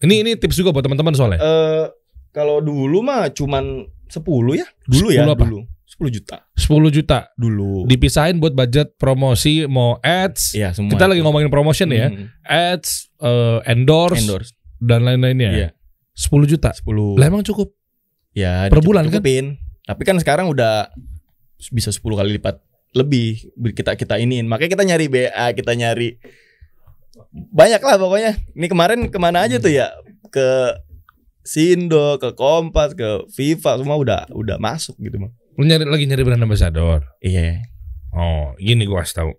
[0.00, 1.40] Ini ini tips juga buat teman-teman soalnya.
[1.40, 1.84] Eh
[2.30, 4.16] kalau dulu mah cuman 10
[4.56, 4.64] ya.
[4.84, 5.44] Dulu 10 ya, apa?
[5.44, 5.60] dulu.
[5.86, 7.88] 10 juta 10 juta dulu.
[7.88, 10.52] dipisahin buat budget promosi mau ads.
[10.52, 10.92] Iya, semua.
[10.92, 12.08] Kita lagi ngomongin promotion ya.
[12.08, 14.50] Hmm, Ads, eh, endorse, endorse.
[14.76, 15.50] dan lain-lainnya.
[15.52, 15.68] Iya.
[16.12, 16.72] 10 juta.
[16.72, 17.16] 10.
[17.16, 17.72] Lah emang cukup.
[18.32, 19.20] Ya, Per bulan kan?
[19.86, 20.90] Tapi kan sekarang udah
[21.70, 22.58] bisa 10 kali lipat
[22.92, 24.50] lebih kita kita iniin.
[24.50, 26.18] Makanya kita nyari BA, kita nyari
[27.32, 28.32] banyak lah pokoknya.
[28.52, 29.94] Ini kemarin ke mana aja tuh ya?
[30.28, 30.74] Ke
[31.46, 35.32] Sindo, ke Kompas, ke FIFA semua udah udah masuk gitu bang.
[35.54, 37.06] Lu nyari lagi nyari brand ambassador.
[37.22, 37.62] Iya.
[38.10, 39.32] Oh, gini gua kasih tahu.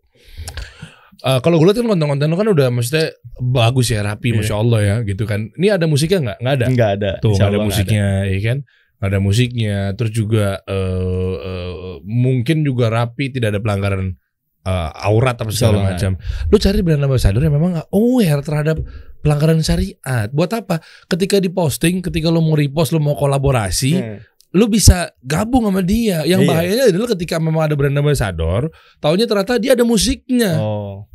[1.17, 3.09] Eh, kalau gue lihat kan konten-konten lu kan udah maksudnya
[3.41, 4.37] bagus ya rapi, Iya.
[4.37, 5.49] masya Allah ya gitu kan.
[5.57, 6.37] Ini ada musiknya nggak?
[6.45, 6.65] Nggak ada.
[6.69, 7.11] Enggak ada.
[7.19, 8.57] Tuh nggak ada nggak musiknya, ya kan?
[8.97, 14.17] Ada musiknya, terus juga eh, eh, mungkin juga rapi, tidak ada pelanggaran
[14.65, 16.17] eh, aurat apa segala macam.
[16.49, 18.81] Lu cari brand ambassador yang memang aware terhadap
[19.21, 20.27] pelanggaran syariat.
[20.33, 20.81] Buat apa?
[21.05, 24.17] Ketika diposting, ketika lu mau repost, lu mau kolaborasi, Hmm.
[24.57, 26.25] lu bisa gabung sama dia.
[26.25, 26.49] Yang Iya.
[26.49, 30.57] bahayanya adalah ketika memang ada brand ambassador, taunya ternyata dia ada musiknya.
[30.57, 31.05] Oh.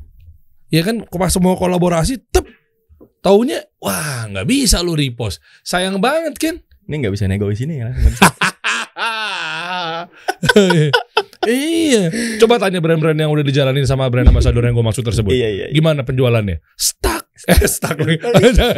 [0.71, 2.47] Ya kan pas mau kolaborasi, tep
[3.21, 5.43] taunya wah nggak bisa lu repost.
[5.67, 6.57] Sayang banget kan?
[6.89, 7.89] Ini nggak bisa nego di sini ya.
[11.47, 12.11] iya.
[12.43, 15.31] Coba tanya brand-brand yang udah dijalanin sama brand ambassador yang gue maksud tersebut.
[15.31, 15.67] Iya iya.
[15.71, 15.75] iya.
[15.75, 16.59] Gimana penjualannya?
[16.79, 17.23] Stuck.
[17.43, 18.23] Eh, stuck lagi.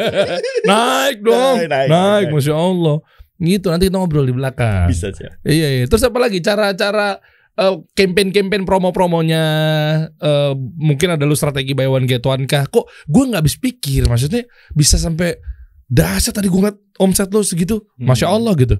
[0.70, 1.56] naik dong.
[1.60, 2.26] Naik, Naik, naik.
[2.32, 2.96] Masya Allah.
[3.36, 4.88] Gitu nanti kita ngobrol di belakang.
[4.88, 5.28] Bisa sih.
[5.44, 5.84] Iya, iya.
[5.84, 7.20] Terus apa lagi cara-cara
[7.60, 9.44] eh, campaign-campaign promo-promonya
[10.16, 12.64] eh, mungkin ada lu strategi buy one get one kah?
[12.64, 15.36] Kok gue nggak habis pikir maksudnya bisa sampai
[15.88, 17.84] dahsyat tadi gue ngeliat omset lu segitu.
[17.98, 18.10] Hmm.
[18.10, 18.76] Masya Allah gitu.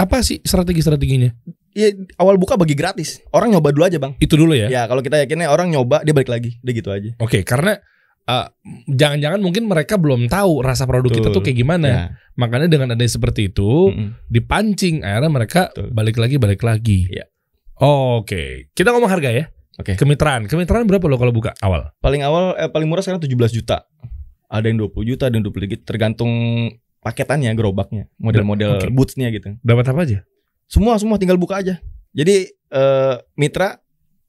[0.00, 1.34] Apa sih strategi-strateginya?
[1.76, 3.20] Iya awal buka bagi gratis.
[3.34, 4.16] Orang nyoba dulu aja bang.
[4.16, 4.72] Itu dulu ya.
[4.72, 6.56] Ya kalau kita yakinnya orang nyoba dia balik lagi.
[6.64, 7.10] Udah gitu aja.
[7.20, 7.76] Oke, karena
[8.24, 8.46] eh,
[8.88, 11.36] jangan-jangan mungkin mereka belum tahu rasa produk kita Betul.
[11.36, 11.88] tuh kayak gimana.
[11.88, 12.04] Ya.
[12.40, 14.24] Makanya dengan adanya seperti itu Mm-mm.
[14.32, 15.92] dipancing akhirnya mereka Betul.
[15.92, 17.12] balik lagi balik lagi.
[17.12, 17.28] Iya.
[17.76, 19.44] Oke, kita ngomong harga ya.
[19.76, 20.00] Oke.
[20.00, 21.92] Kemitraan, kemitraan berapa lo kalau buka awal?
[22.00, 23.84] Paling awal eh, paling murah sekarang 17 juta.
[24.46, 26.32] Ada yang 20 juta, ada yang 20 juta tergantung
[27.00, 28.90] paketannya, gerobaknya, model-model Oke.
[28.90, 29.54] bootsnya gitu.
[29.62, 30.18] Dapat apa aja?
[30.66, 31.78] Semua semua tinggal buka aja.
[32.10, 33.78] Jadi eh, mitra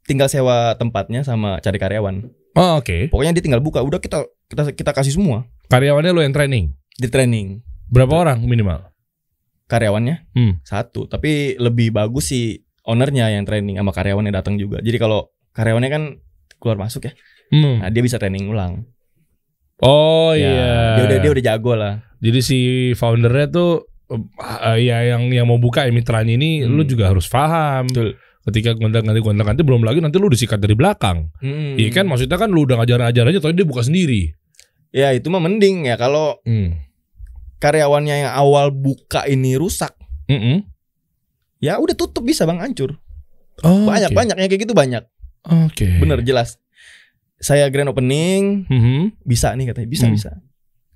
[0.03, 2.15] tinggal sewa tempatnya sama cari karyawan.
[2.53, 3.09] Oh, oke.
[3.09, 6.71] Pokoknya dia tinggal buka, udah kita kita kita kasih semua Karyawannya lo yang training.
[6.97, 7.61] di training.
[7.87, 8.89] Berapa orang minimal?
[9.67, 10.57] Karyawannya Hmm.
[10.63, 14.79] satu, tapi lebih bagus sih ownernya yang training sama karyawannya datang juga.
[14.79, 16.03] Jadi kalau karyawannya kan
[16.57, 17.13] keluar masuk ya,
[17.51, 17.83] Hmm.
[17.83, 18.87] nah dia bisa training ulang.
[19.79, 20.73] Oh Ya, iya.
[20.95, 21.93] Dia udah dia udah jago lah.
[22.17, 22.57] Jadi si
[22.93, 23.85] foundernya tuh
[24.63, 26.73] eh, ya yang yang mau buka ya mitranya ini Hmm.
[26.73, 27.85] lu juga harus paham.
[27.85, 28.17] Betul.
[28.41, 31.29] Ketika kontak nanti kontak nanti belum lagi nanti lu disikat dari belakang.
[31.37, 31.75] Hmm.
[31.75, 34.33] Iya kan maksudnya kan lu udah ngajar-ngajar aja tapi dia buka sendiri.
[34.89, 36.79] Ya itu mah mending ya kalau Hmm.
[37.57, 39.91] karyawannya yang awal buka ini rusak,
[40.25, 40.61] Mm-mm.
[41.57, 43.01] ya udah tutup bisa bang hancur.
[43.65, 44.15] Oh, banyak oke.
[44.15, 45.03] banyak yang kayak gitu banyak.
[45.65, 45.97] Oke.
[45.97, 46.61] Bener jelas.
[47.37, 49.21] Saya grand opening Mhm.
[49.21, 50.15] bisa nih katanya bisa Hmm.
[50.17, 50.31] bisa.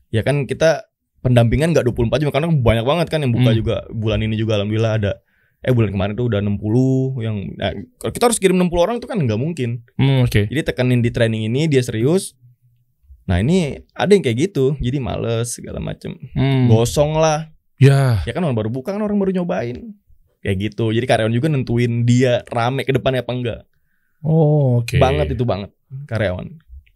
[0.10, 0.90] Ya kan kita
[1.22, 3.58] pendampingan nggak 24 jam karena banyak banget kan yang buka Hmm.
[3.58, 5.14] juga bulan ini juga alhamdulillah ada.
[5.62, 7.70] Eh bulan kemarin tuh udah 60 yang nah,
[8.02, 9.86] kalau kita harus kirim 60 orang itu kan nggak mungkin.
[9.94, 10.50] Hmm, Oke.
[10.50, 12.34] Jadi tekenin di training ini dia serius.
[13.30, 16.66] Nah ini ada yang kayak gitu, jadi males segala macem, Hmm.
[16.66, 17.54] gosong lah.
[17.78, 18.26] Ya.
[18.26, 19.94] Ya kan orang baru buka kan orang baru nyobain.
[20.42, 20.90] Kayak gitu.
[20.90, 23.62] Jadi karyawan juga nentuin dia rame ke depannya apa enggak.
[24.26, 24.98] Oh, oke.
[24.98, 25.70] Banget itu banget
[26.06, 26.48] karyawan.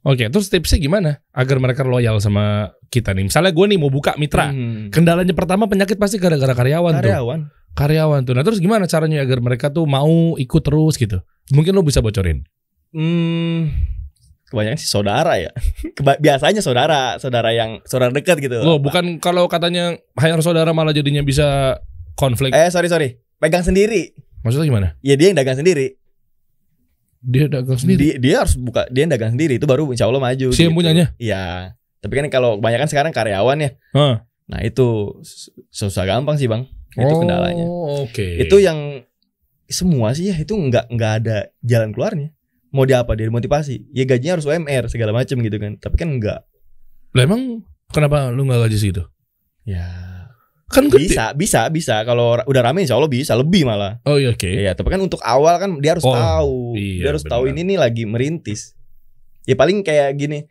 [0.06, 3.26] Oke, terus tipsnya gimana agar mereka loyal sama kita nih?
[3.26, 4.94] Misalnya gue nih mau buka mitra, Hmm.
[4.94, 7.10] kendalanya pertama penyakit pasti gara-gara karyawan, tuh.
[7.10, 7.40] Karyawan.
[7.74, 8.34] Karyawan tuh.
[8.38, 11.20] Nah terus gimana caranya agar mereka tuh mau ikut terus gitu?
[11.50, 12.46] Mungkin lo bisa bocorin.
[12.94, 13.74] Hmm,
[14.48, 15.52] kebanyakan sih saudara ya.
[15.98, 18.62] Keba- biasanya saudara, saudara yang saudara dekat gitu.
[18.62, 21.82] Lo bukan kalau katanya hire saudara malah jadinya bisa
[22.14, 22.54] konflik.
[22.54, 24.14] Eh sorry sorry, pegang sendiri.
[24.46, 24.88] Maksudnya gimana?
[25.02, 25.98] Ya dia yang dagang sendiri.
[27.26, 28.00] Dia dagang sendiri.
[28.00, 30.54] Dia, dia harus buka, dia dagang sendiri itu baru insya Allah maju.
[30.54, 31.18] Si yang punyanya?
[31.18, 31.74] Iya.
[32.00, 33.70] Tapi kan kalau kebanyakan sekarang karyawan ya.
[33.92, 34.16] Hah.
[34.46, 36.70] Nah itu sus- susah gampang sih bang.
[36.94, 37.66] Itu kendalanya.
[37.66, 38.40] Oh, Oke.
[38.40, 39.02] Itu yang
[39.66, 42.30] semua sih ya itu nggak nggak ada jalan keluarnya.
[42.70, 43.90] Mau dia apa dia motivasi?
[43.90, 45.76] Ya gajinya harus UMR segala macam gitu kan.
[45.76, 46.46] Tapi kan enggak.
[47.12, 49.04] Lah emang kenapa lu nggak gaji segitu?
[49.66, 49.90] Ya
[50.66, 51.06] Kan gede.
[51.06, 54.02] bisa bisa bisa kalau udah rame insya Allah bisa lebih malah.
[54.04, 54.46] Oh iya oke.
[54.46, 56.74] Iya tapi kan untuk awal kan dia harus Oh, tahu.
[56.74, 57.54] iya, dia harus tahu benar.
[57.54, 58.74] ini nih lagi merintis.
[59.46, 60.50] Ya paling kayak gini.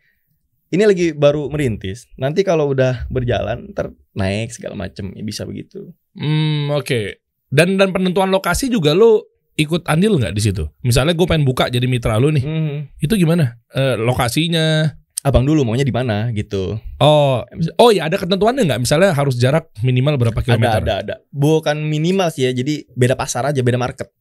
[0.65, 2.07] Ini lagi baru merintis.
[2.15, 5.91] Nanti kalau udah berjalan ntar naik segala macam ya bisa begitu.
[6.15, 7.19] Hmm, oke.
[7.45, 9.19] Dan dan penentuan lokasi juga lu
[9.55, 10.63] ikut andil nggak di situ?
[10.81, 12.77] Misalnya gue pengen buka jadi mitra lu nih, Mhm.
[12.99, 13.55] itu gimana?
[13.71, 14.91] Eh, lokasinya?
[15.25, 16.77] Abang dulu maunya di mana gitu.
[17.01, 17.41] Oh,
[17.81, 18.81] oh ya ada ketentuannya nggak?
[18.85, 20.81] Misalnya harus jarak minimal berapa Ada kilometer?
[20.85, 21.15] ada ada.
[21.33, 22.53] Bukan minimal sih ya.
[22.53, 24.13] Jadi beda pasar aja, beda market.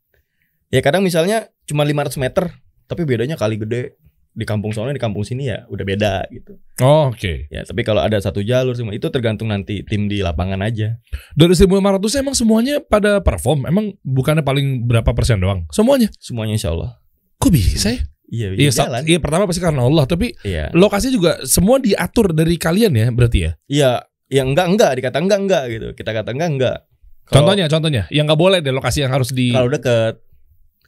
[0.72, 2.56] Ya kadang misalnya cuma 500 meter,
[2.88, 4.00] tapi bedanya kali gede
[4.34, 6.56] di kampung soalnya di kampung sini ya udah beda gitu.
[6.80, 7.52] Oh, oke.
[7.52, 10.96] Ya tapi kalau ada satu jalur semua itu tergantung nanti tim di lapangan aja.
[11.36, 13.68] Dari 1500 emang semuanya pada perform?
[13.68, 15.68] Emang bukannya paling berapa persen doang?
[15.68, 16.08] Semuanya?
[16.16, 16.96] Semuanya insya Allah.
[17.38, 18.02] Kok bisa ya?
[18.24, 19.02] Iya, Iya, iya jalan.
[19.04, 20.72] iya pertama pasti karena Allah, tapi Iya.
[20.72, 23.50] lokasi juga semua diatur dari kalian ya berarti ya.
[23.68, 23.90] Iya,
[24.26, 25.88] ya enggak enggak dikata enggak enggak gitu.
[25.92, 26.76] Kita kata enggak enggak.
[27.24, 29.48] Kalau- Contohnya, contohnya, yang nggak boleh deh lokasi yang harus di.
[29.48, 30.20] kalau deket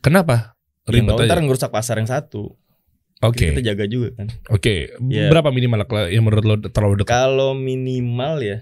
[0.01, 0.57] Kenapa?
[0.85, 1.43] ya Ribet ntar aja.
[1.43, 2.55] ngerusak pasar yang satu.
[3.19, 4.29] Oke, Kita jaga juga kan.
[4.49, 4.93] oke.
[5.09, 5.33] Iya.
[5.33, 7.11] Berapa minimal kalau yang menurut lo terlalu dekat?
[7.11, 8.59] Kalau minimal ya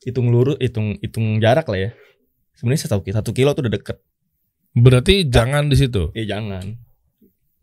[0.00, 1.90] hitung lurus, hitung hitung jarak lah ya.
[2.56, 4.00] Sebenarnya satu, satu kilo tuh udah deket.
[4.72, 6.08] Berarti jangan di situ.
[6.16, 6.80] Ya jangan.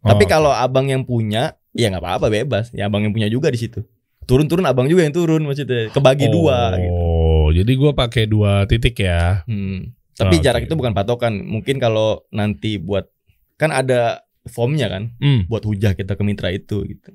[0.05, 2.69] Oh, Tapi kalau abang yang punya, ya nggak apa-apa bebas.
[2.71, 3.81] Ya abang yang punya juga di situ.
[4.27, 5.88] Turun-turun abang juga yang turun maksudnya.
[5.89, 6.75] Kebagi dua.
[6.75, 6.91] Gitu.
[6.91, 9.47] Oh, jadi gua pakai dua titik ya.
[9.47, 9.95] Hmm.
[10.17, 10.43] Tapi Oke.
[10.43, 11.45] jarak itu bukan patokan.
[11.45, 13.07] Mungkin kalau nanti buat
[13.55, 15.45] kan ada formnya kan, Hmm.
[15.47, 17.12] buat hujah kita ke mitra itu gitu.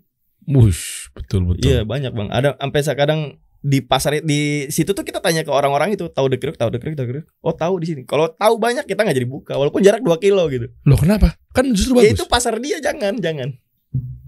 [0.49, 1.71] Wush, betul betul.
[1.71, 2.29] Iya banyak bang.
[2.35, 3.21] Ada sampai sekarang
[3.63, 7.07] di pasar di situ tuh kita tanya ke orang-orang itu tahu dekruk tahu dekruk tahu
[7.07, 10.11] dekruk oh tahu di sini kalau tahu banyak kita nggak jadi buka walaupun jarak 2
[10.19, 11.39] kilo gitu Loh kenapa?
[11.51, 12.13] Kan justru ya bagus.
[12.13, 13.55] itu pasar dia jangan jangan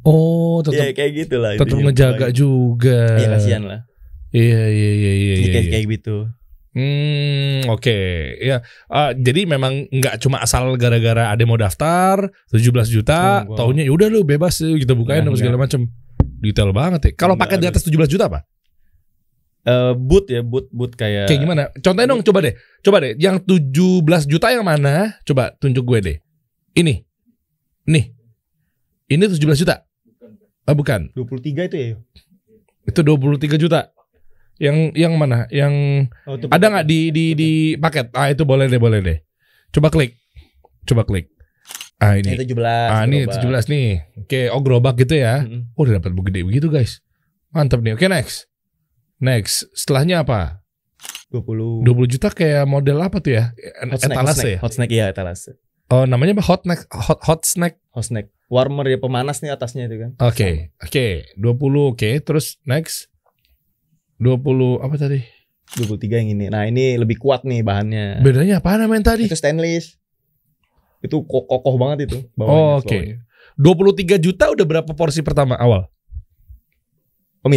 [0.01, 3.17] Oh, tetap ya kayak gitu lah tetap ngejaga juga.
[3.17, 3.81] ya kasihan lah
[4.31, 5.35] Iya iya iya iya.
[5.35, 5.71] Iya, kayak iya.
[5.73, 6.17] kayak gitu
[6.75, 7.99] Hmm, oke.
[8.37, 8.67] Ya.
[8.91, 12.19] Ah, jadi memang nggak cuma asal gara-gara ada mau daftar
[12.51, 13.57] 17 juta, Oh, enggak.
[13.57, 15.81] taunya ya udah lu bebas kita bukain Enggak, apa segala macam.
[16.43, 17.11] Detail banget ya.
[17.15, 18.43] Kalau paket di atas 17 juta apa?
[19.65, 21.63] Eh boot ya boot boot kayak Kayak gimana?
[21.81, 22.55] Contohnya dong, coba deh.
[22.85, 25.17] Coba deh, yang 17 juta yang mana?
[25.25, 26.17] Coba tunjuk gue deh.
[26.77, 27.01] Ini.
[27.89, 28.13] Nih.
[29.09, 29.89] Ini 17 juta.
[30.65, 31.13] Ah, bukan.
[31.17, 31.89] 23 itu ya
[32.85, 33.93] Itu 23 juta.
[34.61, 35.49] Yang yang mana?
[35.49, 37.51] Yang oh, ada nggak di di di
[37.81, 38.13] paket?
[38.13, 39.19] Ah, itu boleh deh, boleh deh.
[39.73, 40.21] Coba klik.
[40.85, 41.33] Coba klik.
[41.97, 42.37] Ah, ini.
[42.37, 43.65] Ini 17 Ah, ini gerobak.
[43.65, 43.89] 17 nih.
[44.21, 45.41] Oke, oh gerobak gitu ya.
[45.41, 45.73] Mm-mm.
[45.73, 47.01] Oh, udah dapat begede begitu, guys.
[47.49, 47.97] Mantap nih.
[47.97, 48.45] Oke, next.
[49.25, 49.65] Next.
[49.73, 50.61] Setelahnya apa?
[51.33, 53.51] 20 20 juta kayak model apa tuh ya?
[53.83, 54.59] hot snack, hot Etalase snack, ya?
[54.61, 55.51] hot snack iya etalase
[55.87, 56.45] Oh, namanya apa?
[56.45, 57.75] Hot snack, hot, hot snack.
[57.91, 61.07] hot snack warmer ya pemanas nih atasnya itu kan Oke, oke.
[61.35, 62.11] 20 oke.
[62.21, 63.09] Terus next.
[64.17, 65.21] 20 apa tadi?
[65.75, 69.27] 23 yang ini nah ini lebih kuat nih bahannya Bedanya apa namanya tadi?
[69.27, 69.97] itu stainless
[71.03, 72.87] itu ko- kokoh banget itu Oh, oke.
[72.87, 73.25] bawahnya.
[73.57, 75.89] 23 juta udah berapa porsi pertama awal?
[77.43, 77.51] oh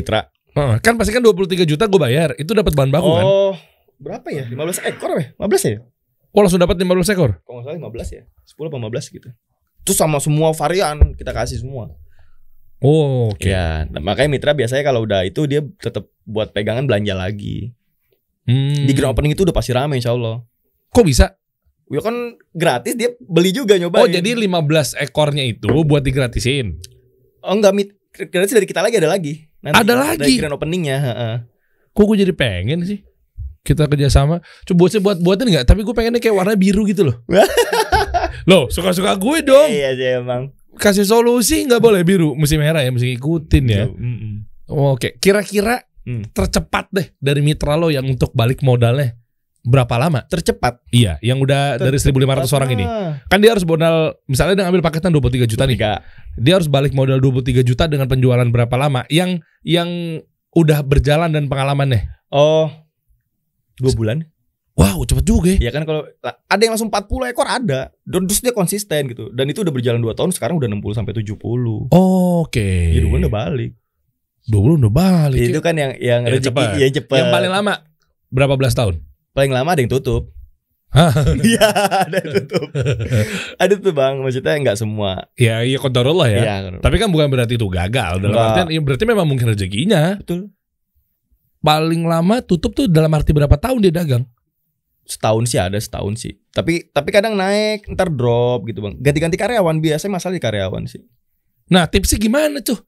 [0.77, 2.29] kan pasti kan 23 juta gue bayar.
[2.35, 3.23] Itu dapat bahan baku kan?
[3.23, 3.53] oh
[3.97, 4.53] berapa ya 15
[4.85, 5.77] ekor ya 15 ya
[6.29, 7.41] Oh, langsung dapat 15 ekor.
[7.41, 9.29] kalau nggak salah 15 ya 10 apa 15 gitu
[9.81, 11.89] terus sama semua varian kita kasih semua
[12.77, 13.41] Oh, oke.
[13.41, 17.73] ya nah, makanya mitra biasanya kalau udah itu dia tetap buat pegangan belanja lagi
[18.45, 18.85] Hmm.
[18.85, 20.39] di grand opening itu udah pasti rame insya Allah
[20.87, 21.35] Kok bisa?
[21.87, 22.15] ya kan
[22.49, 26.77] gratis dia beli juga nyobain Oh, jadi 15 ekornya itu buat digratisin.
[27.41, 27.89] oh enggak mit
[28.29, 30.19] gratis dari kita lagi ada lagi Nanti, Ada lagi?
[30.21, 31.35] dari grand openingnya heeh.
[31.91, 33.01] Kok gue jadi pengen sih?
[33.61, 34.39] Kita kerjasama.
[34.63, 35.65] Coba buat buat buatin nggak?
[35.65, 37.19] Tapi gue pengennya kayak warna biru gitu loh.
[38.49, 39.67] loh, suka-suka gue dong.
[39.67, 43.89] iya sih emang Kasih solusi nggak boleh biru, mesti merah ya, mesti ngikutin ya.
[43.89, 44.45] Mm-mm.
[44.69, 46.23] Oke, kira-kira Hmm.
[46.31, 49.11] tercepat deh dari mitra lo yang untuk balik modalnya
[49.67, 50.23] berapa lama?
[50.25, 52.85] tercepat Iya, yang udah dari 1.500 orang ini.
[53.27, 55.75] Kan dia harus modal, misalnya dia ngambil paketan 23 juta nih.
[55.75, 55.99] Tiga.
[56.39, 59.03] Dia harus balik modal 23 juta dengan penjualan berapa lama?
[59.11, 59.89] Yang yang
[60.55, 62.07] udah berjalan dan pengalamannya.
[62.27, 62.71] oh
[63.77, 64.17] dua bulan
[64.73, 65.69] Wow, cepet juga ya.
[65.69, 69.49] ya kan kalau ada yang langsung 40 ekor ada dan terus dia konsisten gitu dan
[69.49, 71.33] itu udah berjalan 2 tahun sekarang udah 60 sampai 70
[71.89, 72.93] Oke.
[72.93, 73.71] ya dua bulan udah balik
[74.45, 75.49] Dua bulan udah balik.
[75.49, 76.67] itu kan yang yang Yang rezeki cepet.
[76.77, 77.73] yang cepet yang paling lama
[78.29, 79.01] berapa belas tahun?
[79.37, 80.33] Paling lama ada yang tutup?
[81.45, 81.67] Iya
[82.09, 82.73] ada yang tutup
[83.61, 86.41] ada tuh bang maksudnya nggak semua ya, iya kotorullah ya.
[86.41, 88.17] Iya, Tapi kan bukan berarti itu gagal.
[88.17, 88.47] Dalam Enggak.
[88.57, 90.17] artian, ya berarti memang mungkin rezekinya.
[90.17, 90.49] betul
[91.61, 94.25] Paling lama tutup tuh dalam arti berapa tahun dia dagang?
[95.07, 99.79] setahun sih ada setahun sih tapi tapi kadang naik ntar drop gitu bang ganti-ganti karyawan
[99.79, 100.99] biasanya masalah di karyawan sih
[101.67, 102.79] Nah, tipsnya gimana tuh?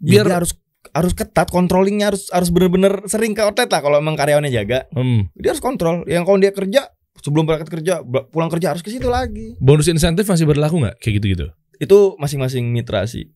[0.00, 0.52] Biar biar harus
[0.94, 4.86] harus ketat controllingnya harus harus bener-bener sering ke outlet lah kalau emang karyawannya jaga.
[4.94, 6.06] Hmm, dia harus kontrol.
[6.06, 6.80] Yang kalau dia kerja
[7.18, 9.58] sebelum berangkat kerja pulang kerja harus ke situ lagi.
[9.58, 10.96] Bonus insentif masih berlaku nggak?
[11.02, 11.46] Kayak gitu-gitu?
[11.82, 13.30] itu masing-masing mitra sih.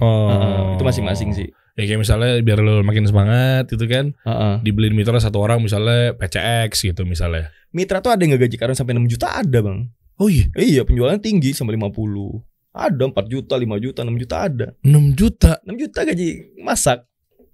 [0.00, 1.48] Oh, Heeh, itu masing-masing sih.
[1.74, 4.54] Ya kayak misalnya biar lo makin semangat gitu kan, Heeh.
[4.62, 7.50] dibeliin mitra satu orang misalnya PCX gitu misalnya.
[7.74, 9.90] mitra tuh ada yang ngegaji karyawan sampai 6 juta ada bang.
[10.14, 14.66] Oh iya, iya penjualannya tinggi sampai 50 ada 4 juta 5 juta 6 juta ada
[14.80, 15.62] 6 juta.
[15.62, 17.06] 6 juta gaji masak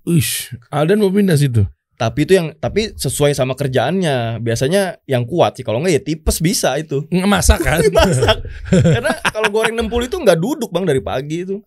[0.02, 1.68] Uish, Aldan mau pindah situ.
[1.94, 6.40] tapi itu yang tapi sesuai sama kerjaannya biasanya yang kuat sih kalau nggak ya tipes
[6.40, 7.84] bisa itu masak kan?
[7.92, 8.40] masak
[8.72, 11.60] karena kalau goreng 60 itu nggak duduk bang dari pagi itu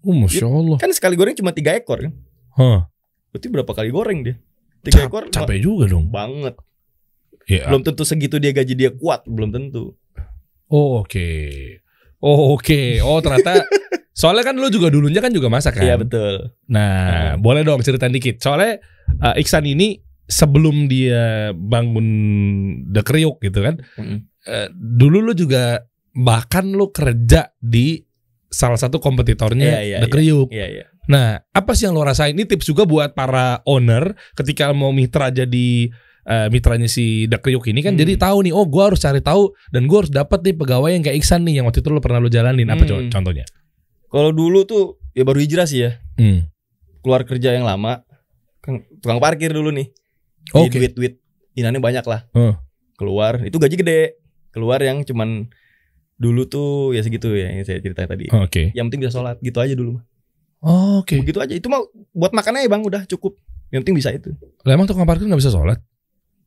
[0.00, 0.76] Oh, Masya Allah.
[0.76, 2.12] kan sekali goreng cuma tiga ekor kan
[2.52, 2.88] Hah,
[3.30, 4.36] berarti berapa kali goreng dia
[4.82, 6.08] tiga cap- ekor capek juga dong.
[6.08, 6.56] banget
[7.44, 7.64] Ya.
[7.66, 9.96] belum tentu segitu dia gaji dia kuat belum tentu
[10.68, 11.26] Oh, oke.
[12.20, 13.00] Oh, oke.
[13.00, 13.64] Oh, ternyata
[14.20, 15.84] Soalnya kan lu juga dulunya kan juga masak kan.
[15.86, 16.52] Iya betul.
[16.68, 18.36] Nah, boleh dong ceritain dikit.
[18.42, 18.76] Soalnya
[19.24, 19.96] uh, Iksan ini
[20.28, 22.06] sebelum dia bangun
[22.92, 24.18] The Kriuk gitu kan, Mm-mm.
[24.46, 25.82] eh, dulu lu juga
[26.14, 27.98] bahkan lu kerja di
[28.46, 30.14] salah satu kompetitornya Iya, iya, The iya.
[30.14, 30.48] Kriuk.
[30.52, 30.84] Iya iya.
[31.10, 32.36] Nah, apa sih yang lo rasain?
[32.36, 35.90] Ini tips juga buat para owner ketika mau mitra jadi
[36.22, 38.00] eh, mitranya si The Kriuk ini kan Hmm.
[38.00, 41.00] jadi tahu nih, oh gua harus cari tahu dan gua harus dapat nih pegawai yang
[41.00, 42.66] kayak Iksan nih yang waktu itu lo pernah lo jalanin.
[42.66, 42.90] Apa Hmm.
[42.90, 43.44] co- contohnya?
[44.06, 46.00] Kalau dulu tuh ya baru hijrah sih ya.
[46.14, 46.50] Hmm.
[47.00, 48.02] Keluar kerja yang lama.
[48.60, 49.88] Kan tukang parkir dulu nih.
[50.50, 50.76] Oke.
[50.76, 51.14] Duit duit
[51.54, 52.26] inannya banyak lah.
[52.30, 52.58] Hmm.
[52.94, 54.00] Keluar itu gaji gede.
[54.50, 55.48] Keluar yang cuman
[56.14, 58.28] dulu tuh ya segitu ya yang saya cerita tadi.
[58.30, 58.70] Oke.
[58.72, 60.04] Yang penting bisa sholat gitu aja dulu mah.
[60.98, 61.16] Oke.
[61.16, 61.54] Begitu aja.
[61.54, 61.80] Itu mah
[62.12, 63.38] buat makan aja bang udah cukup.
[63.70, 64.30] Yang penting bisa itu.
[64.60, 65.80] Lah emang tukang parkir nggak bisa sholat?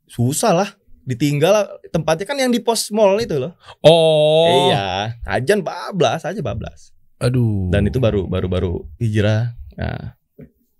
[0.07, 0.69] Susah lah.
[1.03, 3.59] Ditinggal tempatnya kan yang di pos mall itu loh.
[3.83, 4.71] Oh.
[4.71, 6.95] Iya, ajan bablas aja bablas.
[7.19, 7.67] Aduh.
[7.67, 9.51] Dan itu baru baru baru hijrah.
[9.75, 10.15] Nah,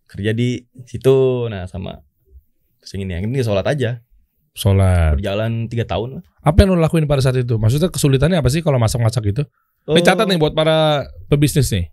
[0.08, 1.48] kerja di situ.
[1.52, 2.00] Nah, sama
[2.94, 4.00] yang ini yang penting sholat aja.
[4.54, 5.18] sholat.
[5.18, 6.24] Berjalan tiga tahun lah.
[6.46, 7.58] Apa yang lo lakuin pada saat itu?
[7.58, 9.44] Maksudnya kesulitannya apa sih kalau masak-masak itu?
[9.90, 11.90] Ini catat nih buat para pebisnis nih.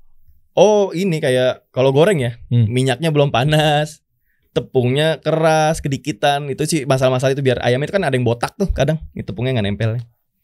[0.54, 2.68] Oh, ini kayak kalau goreng ya, Hmm.
[2.68, 4.02] minyaknya belum panas.
[4.51, 6.46] Tepungnya keras, kedikitan.
[6.46, 8.98] Itu sih masalah-masalah itu biar ayam itu kan ada yang botak tuh kadang.
[9.12, 9.90] Ini tepungnya nggak nempel.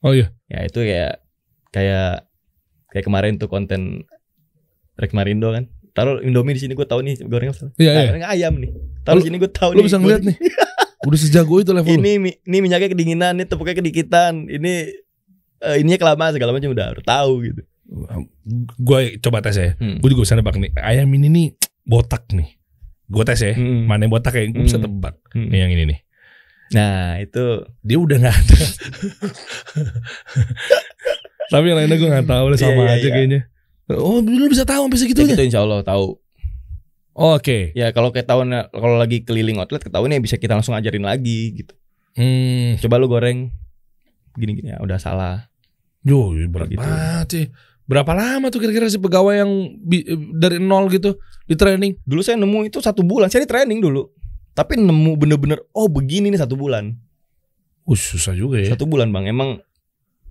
[0.00, 0.30] Oh iya.
[0.46, 1.18] Ya itu ya
[1.70, 2.26] kayak
[2.88, 4.06] kayak kemarin tuh konten
[4.94, 5.66] Rex Marindo kan.
[5.90, 7.72] Taruh Indomie di sini gue tahu nih goreng apa.
[7.76, 8.10] Iya, iya.
[8.14, 8.70] Nah, ayam nih.
[9.02, 9.86] Taruh Lu- di sini gue tahu Lo nih.
[9.88, 10.36] bisa ngeliat nih.
[11.08, 11.88] Udah sejago itu level.
[11.88, 11.98] lu.
[11.98, 14.90] Ini mi- ini minyaknya kedinginan, ini tepungnya kedikitan, ini
[15.56, 17.62] eh, ininya kelamaan segala macam udah, udah tahu gitu.
[18.76, 19.72] Gue coba tes ya.
[19.78, 19.98] Hmm.
[19.98, 20.70] Gue juga bisa nebak nih.
[20.76, 21.46] Ayam ini nih
[21.82, 22.55] botak nih.
[23.06, 23.54] Gue tes ya.
[23.54, 23.86] Hmm.
[23.86, 24.44] Mana yang botak ya?
[24.46, 25.14] Gue bisa tebak.
[25.30, 25.46] Hmm.
[25.48, 25.98] Nih yang ini nih.
[26.66, 28.58] Nah, itu Dia udah nggak ada.
[31.46, 33.14] Tapi yang lainnya gue nggak tahu lah sama Iya, iya, aja iya.
[33.14, 33.40] kayaknya.
[33.94, 35.32] Oh, lu bisa tahu sampai ya segitunya.
[35.32, 36.18] gitu insya Allah tahu.
[37.14, 37.70] Oke.
[37.72, 41.74] Ya kalau ketahuan kalau lagi keliling outlet ketahuan ya bisa kita langsung ajarin lagi gitu.
[42.18, 42.74] Hmm.
[42.82, 43.54] Coba lu goreng
[44.34, 45.46] gini-gini ya udah salah.
[46.02, 46.78] Yo, berat Gitu.
[46.78, 47.46] banget sih.
[47.86, 51.14] Berapa lama tuh kira-kira si pegawai yang bi- dari nol gitu
[51.46, 52.02] di training?
[52.02, 54.10] Dulu saya nemu itu satu bulan, saya di training dulu.
[54.58, 56.90] Tapi nemu bener-bener oh begini nih satu bulan.
[57.86, 58.74] Uh, susah juga ya.
[58.74, 59.62] Satu bulan bang, emang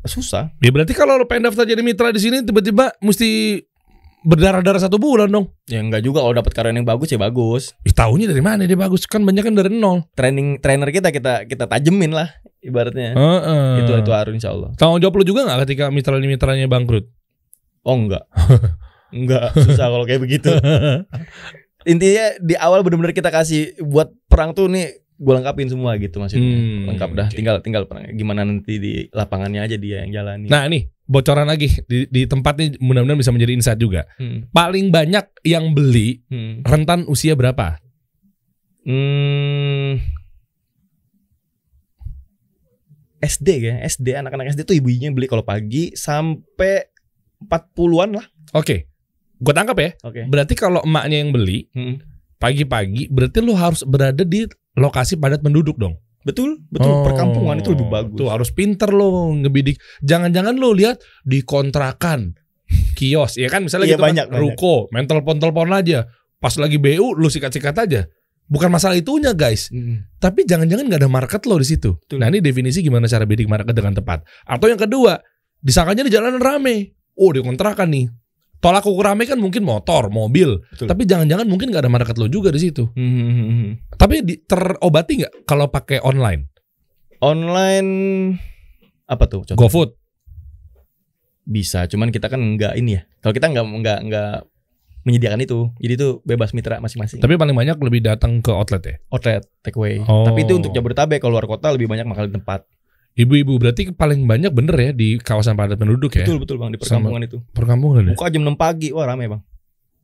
[0.04, 0.52] susah.
[0.60, 3.64] Ya berarti kalau lo pengen daftar jadi mitra di sini tiba-tiba mesti
[4.26, 5.54] berdarah-darah satu bulan dong.
[5.70, 7.72] Ya enggak juga kalau dapat karyawan yang bagus ya bagus.
[7.88, 9.08] Ih, tahunya dari mana dia bagus?
[9.08, 10.04] Kan banyak kan dari nol.
[10.18, 12.28] Training trainer kita kita kita tajemin lah
[12.60, 13.16] ibaratnya.
[13.16, 13.86] Heeh.
[13.86, 14.74] Itu itu harus insya Allah.
[14.76, 17.08] Tanggung jawab lo juga nggak ketika mitra mitranya bangkrut?
[17.86, 18.26] Oh enggak.
[19.16, 20.50] enggak, susah kalau kayak begitu.
[21.86, 26.44] Intinya di awal benar-benar kita kasih buat perang tuh nih gue lengkapin semua gitu maksudnya.
[26.44, 27.38] Hmm, Lengkap dah, oke.
[27.38, 28.10] tinggal tinggal perang.
[28.12, 30.50] Gimana nanti di lapangannya aja dia yang jalani.
[30.50, 34.10] Nah nih bocoran lagi di, di tempat nih mudah-mudahan bisa menjadi insight juga.
[34.18, 34.50] Hmm.
[34.50, 36.66] Paling banyak yang beli Hmm.
[36.66, 37.78] rentan usia berapa?
[38.84, 40.02] Hmm.
[43.22, 46.94] SD ya, SD anak-anak SD tuh ibu-ibunya beli kalau pagi sampai
[47.42, 48.26] 40-an lah.
[48.54, 48.88] Oke,
[49.36, 49.90] gue tangkap ya.
[50.02, 50.26] Oke.
[50.26, 52.00] Berarti kalau emaknya yang beli Hmm.
[52.36, 55.96] pagi-pagi, berarti lu harus berada di lokasi padat penduduk dong.
[56.22, 56.90] Betul, betul.
[56.90, 58.18] Oh, Perkampungan itu lebih bagus.
[58.18, 59.78] Tuh harus pinter lo ngebidik.
[60.02, 62.34] Jangan-jangan lo lihat di kontrakan
[62.94, 64.42] kios, ya kan misalnya Iya, gitu kan, banyak, banyak.
[64.42, 66.10] ruko, main telepon-telepon aja.
[66.42, 68.02] Pas lagi BU lu sikat-sikat aja.
[68.46, 70.06] Bukan masalah itunya guys, Hmm.
[70.18, 71.94] tapi jangan-jangan nggak ada market lo di situ.
[71.96, 72.22] Betul.
[72.22, 74.22] Nah ini definisi gimana cara bidik market dengan tepat.
[74.44, 75.18] Atau yang kedua,
[75.58, 76.94] disangkanya di jalanan rame.
[77.16, 78.08] Oh di kontrakan nih.
[78.64, 80.58] Tolak ukur rame kan mungkin motor, mobil.
[80.74, 80.90] Betul.
[80.90, 82.90] Tapi jangan-jangan mungkin nggak ada market lo juga di situ.
[82.98, 83.78] Hmm.
[83.94, 86.50] Tapi di, terobati nggak kalau pakai online?
[87.22, 87.90] Online
[89.06, 89.46] apa tuh?
[89.46, 89.60] Contoh?
[89.60, 89.94] GoFood.
[91.46, 93.02] Bisa, cuman kita kan nggak ini ya.
[93.22, 94.34] Kalau kita nggak nggak nggak
[95.06, 97.22] menyediakan itu, jadi itu bebas mitra masing-masing.
[97.22, 98.96] Tapi paling banyak lebih datang ke outlet ya.
[99.14, 100.02] outlet take away.
[100.02, 100.26] Oh.
[100.26, 102.66] Tapi itu untuk Jabodetabek, kalau luar kota lebih banyak makan di tempat.
[103.16, 106.28] Ibu-ibu berarti paling banyak bener ya di kawasan padat penduduk ya.
[106.28, 107.40] Betul betul bang di perkampungan itu.
[107.56, 108.14] Perkampungan ya.
[108.14, 109.42] Buka jam 6 pagi, wah rame bang.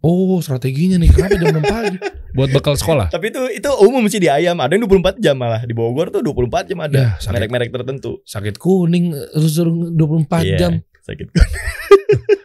[0.02, 1.98] Oh strateginya nih kenapa jam 6 pagi?
[2.32, 3.12] Buat bekal sekolah.
[3.12, 4.56] Tapi itu itu umum sih di ayam.
[4.58, 7.04] Ada yang 24 jam malah di Bogor tuh 24 jam Ya, ada.
[7.20, 7.36] sakit.
[7.36, 8.24] Merek-merek tertentu.
[8.24, 10.72] Sakit kuning terus suruh 24 Iya, jam.
[11.04, 11.28] Sakit.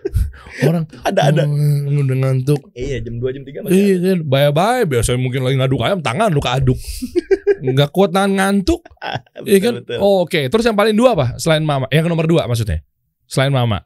[0.64, 1.42] Orang ada ada.
[1.44, 2.61] oh, udah ngantuk.
[2.72, 3.74] Iya jam 2 jam 3 masih.
[3.74, 4.84] Iya kan, bye-bye.
[4.86, 6.78] Biasanya mungkin lagi ngaduk ayam, tangan lu keaduk.
[7.66, 8.84] Nggak kuat nahan ngantuk.
[9.03, 9.42] ada.
[9.42, 9.74] Iya kan?
[9.82, 9.99] Betul.
[9.99, 11.26] Oh, Oke, terus yang paling dua apa?
[11.40, 11.88] Selain mama.
[11.90, 12.84] Yang nomor dua maksudnya?
[13.26, 13.82] Selain mama.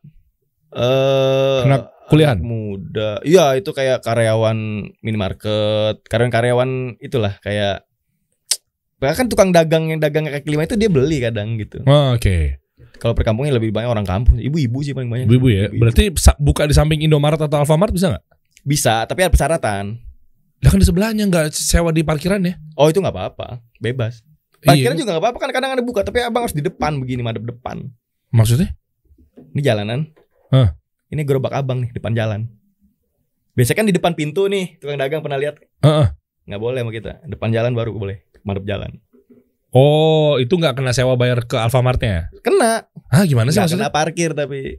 [0.71, 2.39] Eh, Anak kuliahan?
[2.39, 3.11] anak muda.
[3.27, 4.59] Iya, itu kayak karyawan
[5.03, 7.83] minimarket, karyawan-karyawan itulah kayak
[9.03, 11.81] Bahkan tukang dagang yang dagang kaki lima itu dia beli kadang gitu.
[11.89, 12.61] Oh, Oke.
[13.01, 14.37] Kalau perkampungnya lebih banyak orang kampung.
[14.37, 15.27] Ibu-ibu sih paling banyak.
[15.27, 15.73] Ibu-ibu ya.
[15.73, 15.81] Ibu-ibu.
[15.81, 16.05] Berarti
[16.37, 18.25] buka di samping Indomaret atau Alfamart bisa nggak?
[18.61, 19.97] Bisa, tapi ada persyaratan.
[20.61, 22.61] Lah kan di sebelahnya nggak sewa di parkiran ya?
[22.77, 24.21] Oh itu nggak apa-apa, bebas.
[24.61, 24.77] Iya.
[24.77, 27.49] Parkiran juga nggak apa-apa kan kadang ada buka, tapi abang harus di depan begini madep
[27.49, 27.89] depan.
[28.29, 28.77] Maksudnya?
[29.57, 30.13] Ini jalanan.
[30.53, 30.77] Hah?
[31.09, 32.53] Ini gerobak abang nih depan jalan.
[33.57, 36.07] Biasanya kan di depan pintu nih tukang dagang pernah lihat Heeh.
[36.47, 37.13] nggak boleh sama kita.
[37.27, 39.01] Depan jalan baru boleh madep jalan.
[39.71, 42.27] Oh, itu nggak kena sewa bayar ke Alfamartnya?
[42.43, 43.87] Kena, Ah, gimana sih maksudnya?
[43.87, 44.79] kena parkir tapi.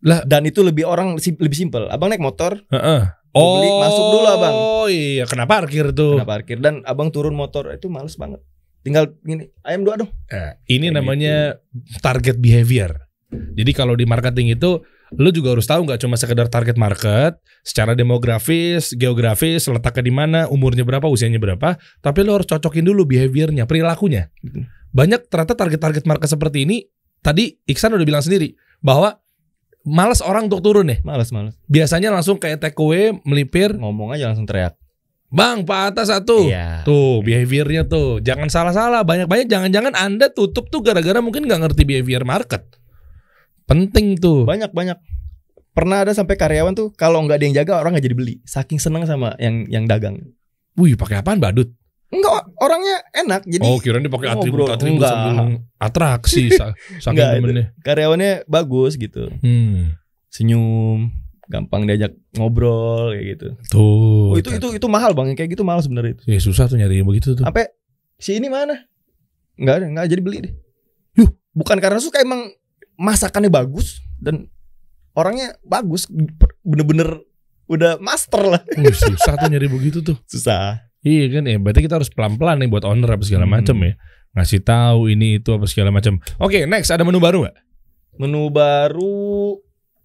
[0.00, 0.24] Lah.
[0.24, 1.84] dan itu lebih orang lebih simpel.
[1.88, 3.00] Abang naik motor, Heeh.
[3.30, 4.54] Mau beli, masuk dulu, Abang.
[4.56, 6.16] Oh iya, kena parkir tuh.
[6.16, 8.40] kena parkir dan abang turun motor itu males banget.
[8.80, 10.08] Tinggal gini, ayam dua dong.
[10.26, 11.34] Eh, ini Kayak namanya
[12.00, 12.96] target behavior.
[13.30, 14.82] Jadi kalau di marketing itu
[15.18, 20.40] lu juga harus tahu nggak cuma sekedar target market, secara demografis, geografis, letaknya di mana,
[20.46, 24.30] umurnya berapa, usianya berapa, tapi lu harus cocokin dulu behaviornya, perilakunya.
[24.38, 24.70] Betul.
[24.90, 26.76] Banyak ternyata target-target market seperti ini
[27.22, 29.18] tadi Iksan udah bilang sendiri bahwa
[29.86, 31.02] males orang untuk turun nih.
[31.02, 31.54] Males, males.
[31.66, 34.74] Biasanya langsung kayak take away, melipir, Ngomong aja langsung teriak.
[35.30, 36.82] "Bang, Pak atas satu." Iya.
[36.82, 42.26] Tuh behaviornya tuh Jangan salah-salah Banyak-banyak jangan-jangan Anda tutup tuh Gara-gara mungkin nggak ngerti behavior
[42.26, 42.79] market
[43.70, 44.98] Penting tuh Banyak banyak.
[45.70, 48.34] Pernah ada sampai karyawan tuh kalau nggak ada yang jaga orang nggak jadi beli.
[48.42, 50.18] Saking seneng sama yang yang dagang.
[50.74, 51.70] Wih pakai apaan badut
[52.10, 53.46] Enggak, orangnya enak.
[53.46, 54.66] Jadi Oh kirain dia pakai ngobrol.
[54.66, 55.14] atribut-atribut Enggak.
[55.14, 55.34] sambil
[55.78, 59.30] atraksi sa- Saking Enggak, demennya karyawannya bagus gitu.
[59.36, 59.94] hmm.
[60.26, 61.14] Senyum,
[61.46, 63.46] gampang diajak ngobrol kayak gitu.
[63.70, 63.78] Tuh
[64.28, 65.30] Oh, itu itu itu mahal Bang.
[65.32, 66.22] Kayak gitu mahal sebenarnya itu.
[66.26, 67.70] Ya, Susah tuh nyari yang begitu tuh Sampai
[68.16, 68.74] si ini mana?
[69.54, 70.52] Enggak ada, enggak jadi beli deh.
[71.14, 71.30] Yuh.
[71.52, 72.50] bukan karena suka emang
[73.00, 74.52] masakannya bagus dan
[75.16, 76.04] orangnya bagus,
[76.60, 77.24] bener-bener
[77.64, 78.60] udah master lah.
[78.76, 80.84] Wih, Susah tuh nyari begitu tuh Susah.
[81.00, 83.56] Iya kan ya Berarti kita harus pelan-pelan nih Buat owner apa segala Hmm.
[83.56, 83.96] macam ya
[84.36, 86.20] Ngasih tahu ini itu apa segala macam.
[86.38, 87.56] Oke, next ada menu baru nggak?
[88.20, 89.56] Menu baru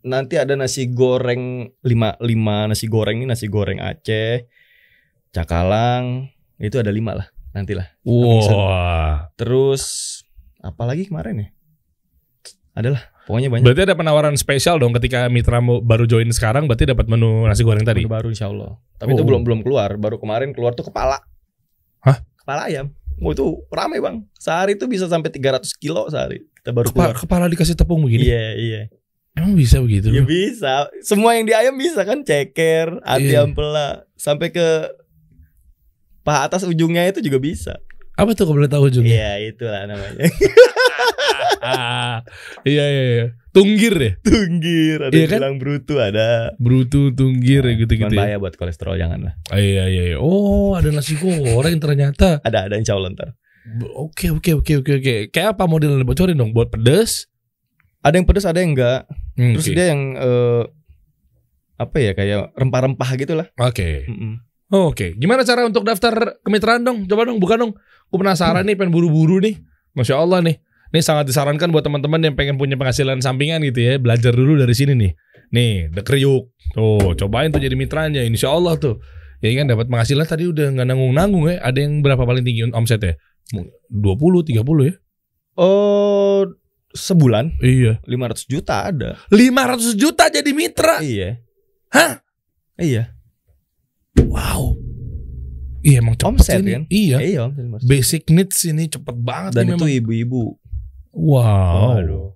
[0.01, 4.49] nanti ada nasi goreng lima lima nasi goreng ini nasi goreng Aceh,
[5.29, 7.85] cakalang itu ada lima lah nantilah.
[8.01, 9.29] Wah.
[9.37, 9.83] Terus
[10.57, 11.47] apa lagi kemarin ya?
[12.75, 13.63] Adalah pokoknya banyak.
[13.63, 17.87] Berarti ada penawaran spesial dong ketika Mitra baru join sekarang berarti dapat menu nasi goreng
[17.87, 18.03] tadi.
[18.03, 18.75] Menu baru insya Allah.
[18.99, 19.27] Tapi itu Oh.
[19.27, 19.95] belum belum keluar.
[19.95, 21.23] Baru kemarin keluar tuh kepala.
[22.03, 22.19] Hah?
[22.35, 22.91] Kepala ayam.
[23.23, 24.27] Oh itu ramai bang.
[24.35, 26.43] Sehari itu bisa sampai 300 kilo sehari.
[26.59, 27.23] Kita baru Kepala, keluar.
[27.23, 28.27] kepala dikasih tepung begini.
[28.27, 28.81] Iya iya.
[29.35, 30.11] Emang bisa begitu?
[30.11, 30.91] Ya bisa.
[30.99, 33.47] Semua yang di ayam bisa kan ceker, ati Iya.
[33.47, 34.67] ampela, sampai ke
[36.23, 37.73] paha atas ujungnya itu juga bisa.
[38.15, 39.07] Apa tuh kalau boleh tahu juga?
[39.07, 40.23] Iya itulah namanya.
[41.65, 42.17] Ah,
[42.63, 43.25] iya iya iya.
[43.49, 44.11] Tunggir ya?
[44.19, 45.39] Tunggir, ada Iya kan?
[45.39, 46.51] bilang brutu ada.
[46.59, 48.19] Brutu, tunggir ya Cuman gitu-gitu ya.
[48.19, 49.33] bahaya buat kolesterol jangan lah.
[49.47, 50.17] Ah, iya iya iya.
[50.19, 52.43] Oh, ada nasi goreng ternyata.
[52.43, 53.33] Ada ada insya Allah ntar.
[53.95, 55.15] Oke oke oke oke oke.
[55.31, 57.31] Kayak apa modelnya bocorin dong buat pedes?
[58.05, 59.09] Ada yang pedas ada yang enggak.
[59.33, 59.73] Hmm, Terus oke.
[59.73, 60.63] dia yang eh,
[61.75, 63.47] apa ya kayak rempah-rempah gitu lah.
[63.57, 64.05] Oke.
[64.05, 64.43] Mm-mm.
[64.67, 67.05] Oh, Oke, gimana cara untuk daftar kemitraan dong?
[67.05, 67.77] Coba dong, buka dong.
[68.09, 69.61] Gue penasaran nih, pengen buru-buru nih.
[69.93, 70.57] Masya Allah nih.
[70.95, 73.99] Ini sangat disarankan buat teman-teman yang pengen punya penghasilan sampingan gitu ya.
[73.99, 75.11] Belajar dulu dari sini nih.
[75.51, 76.55] Nih, The Kriuk.
[76.71, 78.23] Tuh, cobain tuh jadi mitranya.
[78.23, 79.03] Insya Allah tuh.
[79.43, 81.59] Ya kan dapat penghasilan tadi udah nggak nanggung-nanggung ya.
[81.59, 83.19] Ada yang berapa paling tinggi omsetnya?
[83.91, 84.95] 20, 30 ya?
[85.59, 86.47] Oh
[86.95, 87.99] sebulan Iya.
[88.07, 89.19] 500 juta ada.
[89.27, 91.03] 500 juta jadi mitra.
[91.03, 91.43] Iya.
[91.91, 92.23] Hah?
[92.79, 93.11] Iya.
[94.23, 94.79] Wow.
[95.85, 96.71] Iya emang cepet Omset, ini.
[96.71, 96.83] kan?
[96.87, 97.17] Iya.
[97.21, 97.51] Iya om.
[97.53, 97.91] 500 juta.
[97.91, 100.57] Basic needs ini cepet banget Dan nih itu ibu-ibu.
[101.15, 101.95] Wow.
[101.95, 102.27] Waduh.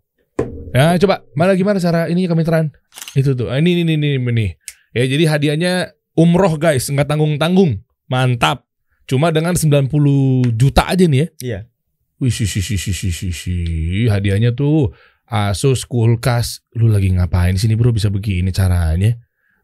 [0.72, 2.72] Ya coba mana gimana cara ini kemitraan?
[3.14, 3.52] Itu tuh.
[3.52, 4.18] Ini ini ini ini.
[4.18, 4.48] ini.
[4.96, 5.74] Ya jadi hadiahnya
[6.16, 7.84] umroh guys, nggak tanggung-tanggung.
[8.10, 8.66] Mantap.
[9.06, 9.92] Cuma dengan 90
[10.58, 11.28] juta aja nih ya.
[11.44, 11.60] Iya.
[12.20, 13.56] Wih si si si si si si, si.
[14.08, 14.96] Hadiahnya tuh
[15.30, 16.66] Asus kulkas.
[16.74, 19.14] Lu lagi ngapain sini bro bisa begini caranya?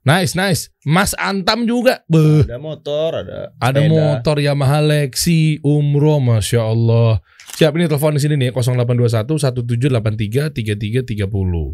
[0.06, 0.70] Nice nice.
[0.86, 2.06] Mas Antam juga.
[2.06, 2.46] Beuh.
[2.46, 3.90] Ada motor, ada Ada sepeda.
[3.90, 7.26] motor Yamaha Lexi Umroh Masya Allah
[7.56, 11.26] Siap ini telepon di sini nih 0821 1783 3330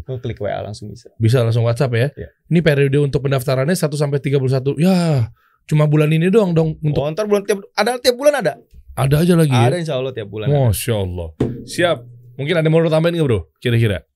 [0.06, 1.12] Lo klik WA langsung bisa.
[1.16, 2.08] Bisa langsung WhatsApp ya.
[2.14, 2.28] Iya.
[2.48, 4.78] Ini periode untuk pendaftarannya 1 sampai 31.
[4.78, 5.28] Ya,
[5.66, 8.56] cuma bulan ini doang dong untuk Oh, ntar bulan tiap ada tiap bulan ada.
[8.94, 9.80] ada aja lagi Ada ya.
[9.82, 10.46] insya Allah tiap bulan.
[10.46, 10.70] ada.
[10.70, 11.28] Masya Allah.
[11.66, 11.98] Siap.
[12.32, 13.40] Mungkin ada yang mau tambahin nggak bro?
[13.58, 14.06] Kira-kira.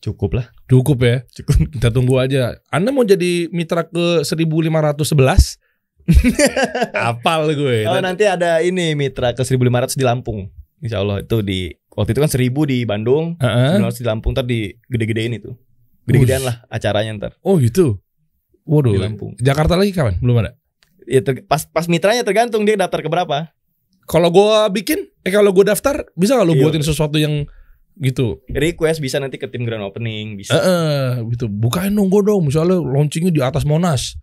[0.00, 0.50] Cukup lah.
[0.72, 1.16] Cukup ya.
[1.30, 1.68] Cukup.
[1.70, 2.56] Kita tunggu aja.
[2.68, 5.60] Anda mau jadi mitra ke 1511?
[7.12, 7.84] Apal gue.
[7.84, 10.48] Oh nanti ada ini mitra ke 1500 di Lampung.
[10.80, 13.78] Insya Allah itu di waktu itu kan 1000 di Bandung, Heeh.
[13.78, 15.54] 1500 di Lampung ntar di gede-gedein itu.
[16.02, 18.02] Gede-gedean lah acaranya ntar Oh gitu.
[18.64, 18.94] Waduh.
[18.94, 19.38] di Lampung.
[19.38, 20.18] Jakarta lagi kapan?
[20.18, 20.58] Belum ada.
[21.06, 23.50] Ya ter- pas pas mitranya tergantung dia daftar ke berapa.
[24.02, 26.62] Kalau gua bikin, eh kalau gua daftar, bisa nggak lu Iya.
[26.66, 27.46] buatin sesuatu yang
[27.96, 28.40] gitu.
[28.46, 30.52] Request bisa nanti ke tim grand opening, Eh, bisa.
[30.56, 31.46] eh, gitu.
[31.46, 34.16] Bukain dong gue dong, misalnya launchingnya di atas Monas.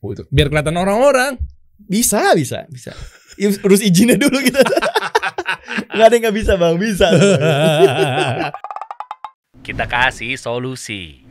[0.00, 0.24] Gitu.
[0.28, 1.36] Biar kelihatan orang-orang.
[1.80, 2.92] Bisa, bisa, bisa.
[3.36, 4.56] Ya, urus izinnya dulu gitu.
[5.96, 7.06] Nggak ada yang nggak bisa bang, bisa.
[9.66, 11.24] Kita kasih solusi.